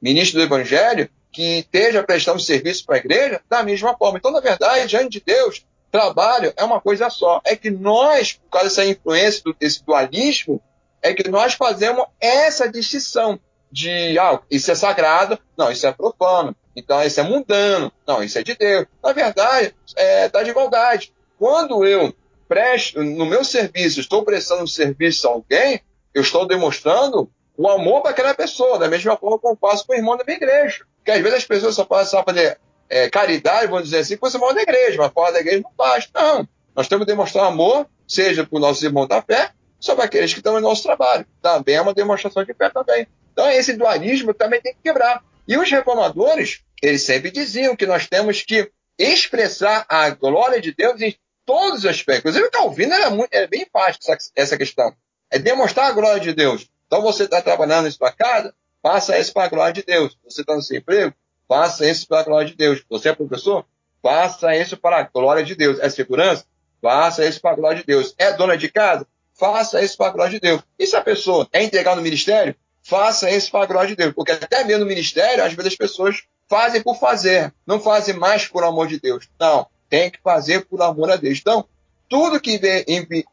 [0.00, 4.18] ministro do evangelho que esteja prestando serviço para a igreja, da mesma forma.
[4.18, 7.40] Então, na verdade, diante de Deus, trabalho é uma coisa só.
[7.44, 10.60] É que nós, por causa dessa influência, desse dualismo,
[11.02, 13.38] é que nós fazemos essa distinção
[13.70, 18.38] de, ah, isso é sagrado, não, isso é profano, então isso é mundano, não, isso
[18.38, 18.86] é de Deus.
[19.02, 21.12] Na verdade, está é, tá de igualdade.
[21.38, 22.12] Quando eu
[22.48, 25.80] presto, no meu serviço, estou prestando um serviço a alguém,
[26.12, 29.92] eu estou demonstrando o amor para aquela pessoa, da mesma forma como eu faço com
[29.92, 30.84] o irmão da minha igreja.
[30.96, 34.30] Porque às vezes as pessoas só podem fazer é, caridade, vamos dizer assim, com o
[34.30, 36.08] irmão da igreja, mas fora da igreja não faz.
[36.12, 36.48] Não.
[36.74, 40.40] Nós temos que demonstrar amor, seja para os nossos irmãos da fé, sobre aqueles que
[40.40, 41.26] estão no nosso trabalho.
[41.40, 43.06] Também é uma demonstração de fé também.
[43.32, 45.24] Então, esse dualismo também tem que quebrar.
[45.48, 51.00] E os reformadores, eles sempre diziam que nós temos que expressar a glória de Deus
[51.00, 51.16] em
[51.46, 52.18] todos os aspectos.
[52.18, 54.00] Inclusive, o Calvino era, muito, era bem fácil
[54.36, 54.94] essa questão.
[55.30, 56.68] É demonstrar a glória de Deus.
[56.86, 60.18] Então, você está trabalhando em sua casa, faça isso para a glória de Deus.
[60.24, 61.14] Você está no seu emprego,
[61.48, 62.84] faça isso para a glória de Deus.
[62.90, 63.64] Você é professor,
[64.02, 65.78] faça isso para a glória de Deus.
[65.80, 66.44] É segurança?
[66.82, 68.14] Faça isso para a glória de Deus.
[68.18, 69.06] É dona de casa?
[69.40, 70.60] Faça isso para a glória de Deus.
[70.78, 74.12] E se a pessoa é entregar no ministério, faça isso para a glória de Deus.
[74.12, 78.46] Porque até mesmo no ministério, às vezes as pessoas fazem por fazer, não fazem mais
[78.46, 79.26] por amor de Deus.
[79.40, 81.38] Não, tem que fazer por amor a Deus.
[81.40, 81.64] Então,
[82.06, 82.84] tudo que vier,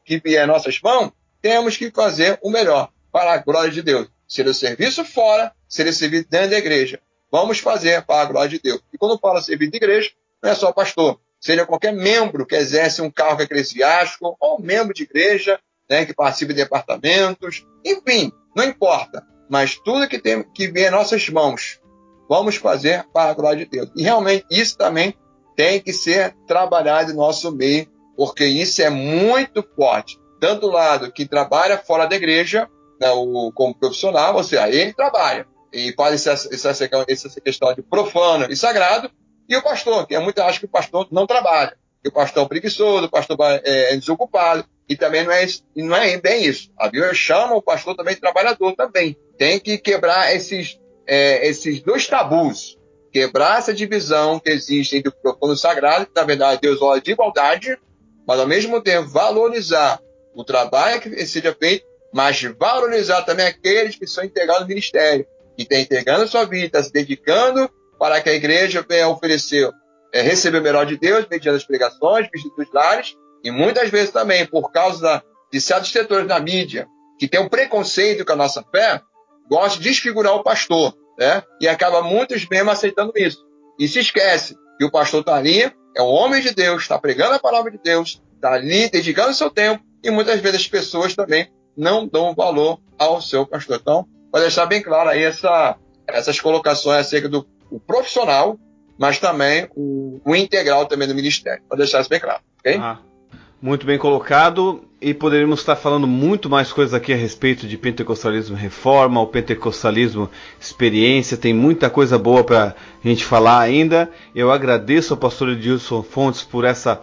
[0.06, 4.08] que vier em nossas mãos, temos que fazer o melhor para a glória de Deus.
[4.08, 7.02] O serviço fora, o serviço dentro da igreja.
[7.30, 8.82] vamos fazer para a glória de Deus.
[8.94, 13.02] E quando fala servir de igreja, não é só pastor, seja qualquer membro que exerce
[13.02, 19.26] um cargo eclesiástico ou membro de igreja, né, que participe de departamentos, enfim, não importa.
[19.50, 21.80] Mas tudo que tem que vir em nossas mãos,
[22.30, 23.90] vamos fazer para a glória de Deus.
[23.96, 25.16] E realmente isso também
[25.56, 30.20] tem que ser trabalhado em nosso meio, porque isso é muito forte.
[30.40, 32.70] Tanto o lado que trabalha fora da igreja,
[33.00, 37.82] né, o, como profissional, ou seja, ele trabalha e faz essa, essa, essa questão de
[37.82, 39.10] profano e sagrado,
[39.50, 42.46] e o pastor, que é muito acha que o pastor não trabalha, que o pastor
[42.46, 46.72] é preguiçoso, o pastor é, é desocupado, e também não é, não é bem isso.
[46.78, 49.18] A Bíblia chama o pastor também de trabalhador também.
[49.38, 52.78] Tem que quebrar esses, é, esses dois tabus,
[53.12, 57.12] quebrar essa divisão que existe entre o profano sagrado, que na verdade Deus olha de
[57.12, 57.78] igualdade,
[58.26, 60.00] mas ao mesmo tempo valorizar
[60.34, 65.26] o trabalho que seja feito, mas valorizar também aqueles que são integrados no ministério,
[65.56, 67.70] que estão entregando sua vida, tá se dedicando
[68.00, 69.70] para que a igreja venha oferecer,
[70.14, 73.16] é, receber o melhor de Deus mediante as pregações, dos lares,
[73.48, 76.86] e muitas vezes também por causa de certos setores da mídia
[77.18, 79.02] que tem um preconceito com a nossa fé,
[79.50, 81.42] gosta de desfigurar o pastor, né?
[81.62, 83.38] E acaba muitos mesmo aceitando isso.
[83.80, 85.62] E se esquece que o pastor está ali,
[85.96, 89.50] é um homem de Deus, está pregando a palavra de Deus, está ali dedicando seu
[89.50, 93.80] tempo, e muitas vezes as pessoas também não dão valor ao seu pastor.
[93.82, 97.48] Então, para deixar bem claro aí essa, essas colocações acerca do
[97.88, 98.60] profissional,
[99.00, 101.64] mas também o, o integral também do ministério.
[101.70, 102.76] Para deixar isso bem claro, ok?
[102.76, 103.00] Ah,
[103.62, 104.84] muito bem colocado.
[105.00, 110.28] E poderíamos estar falando muito mais coisas aqui a respeito de pentecostalismo reforma, o pentecostalismo
[110.60, 111.38] experiência.
[111.38, 114.10] Tem muita coisa boa para a gente falar ainda.
[114.34, 117.00] Eu agradeço ao pastor Edilson Fontes por essa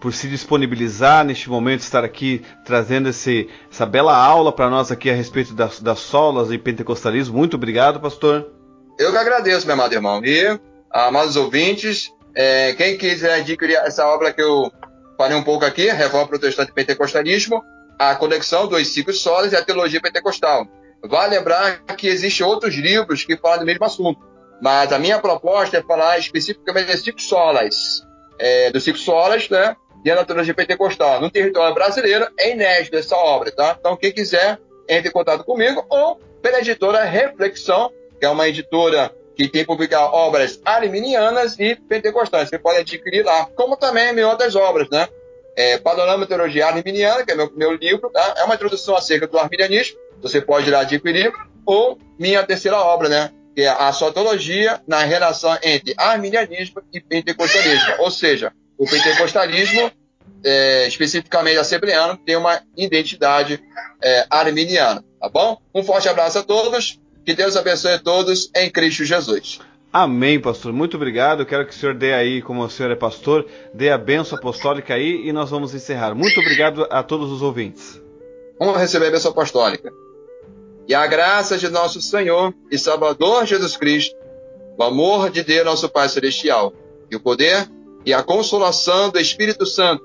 [0.00, 5.10] por se disponibilizar neste momento, estar aqui trazendo esse, essa bela aula para nós aqui
[5.10, 7.36] a respeito das, das solas e pentecostalismo.
[7.36, 8.46] Muito obrigado, pastor.
[8.98, 10.22] Eu que agradeço, meu amado irmão.
[10.24, 10.58] E,
[10.90, 14.70] amados ouvintes, é, quem quiser adquirir essa obra que eu
[15.16, 17.62] falei um pouco aqui, Reforma Protestante e Pentecostalismo,
[17.98, 20.66] a conexão dos ciclos solos e a teologia pentecostal.
[21.02, 24.20] Vale lembrar que existem outros livros que falam do mesmo assunto,
[24.60, 27.76] mas a minha proposta é falar especificamente dos ciclos solas,
[28.38, 31.20] é, dos ciclos solas, né, e a teologia pentecostal.
[31.20, 33.76] No território brasileiro é inédito essa obra, tá?
[33.78, 34.58] Então quem quiser
[34.88, 40.14] entre em contato comigo ou pela editora Reflexão, que é uma editora que tem publicado
[40.14, 42.48] obras arminianas e pentecostais.
[42.48, 45.06] Você pode adquirir lá, como também em outras obras, né?
[45.54, 48.34] É, Panorama Teologia Arminiana, que é meu, meu livro, tá?
[48.38, 51.32] é uma introdução acerca do arminianismo, você pode ir lá adquirir,
[51.64, 53.30] ou minha terceira obra, né?
[53.54, 57.94] que é a Sotologia na relação entre arminianismo e pentecostalismo.
[58.00, 59.90] Ou seja, o pentecostalismo,
[60.44, 63.58] é, especificamente assembleano, tem uma identidade
[64.02, 65.02] é, arminiana.
[65.18, 65.58] Tá bom?
[65.74, 67.00] Um forte abraço a todos.
[67.26, 69.58] Que Deus abençoe a todos em Cristo Jesus.
[69.92, 70.72] Amém, pastor.
[70.72, 71.40] Muito obrigado.
[71.40, 74.38] Eu quero que o senhor dê aí, como o senhor é pastor, dê a benção
[74.38, 76.14] apostólica aí e nós vamos encerrar.
[76.14, 78.00] Muito obrigado a todos os ouvintes.
[78.60, 79.92] Vamos receber a benção apostólica.
[80.86, 84.14] E a graça de nosso Senhor e Salvador Jesus Cristo,
[84.78, 86.72] o amor de Deus, nosso Pai Celestial,
[87.10, 87.68] e o poder
[88.04, 90.04] e a consolação do Espírito Santo,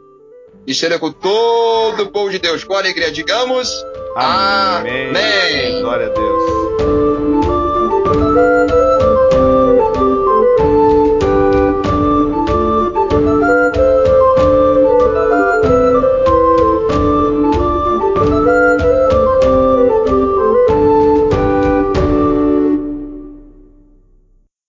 [0.65, 2.63] esteja com todo o povo de Deus.
[2.63, 3.85] Com alegria, digamos.
[4.15, 5.09] Amém.
[5.09, 5.81] Amém.
[5.81, 6.60] Glória a Deus.
[8.33, 8.80] Thank you.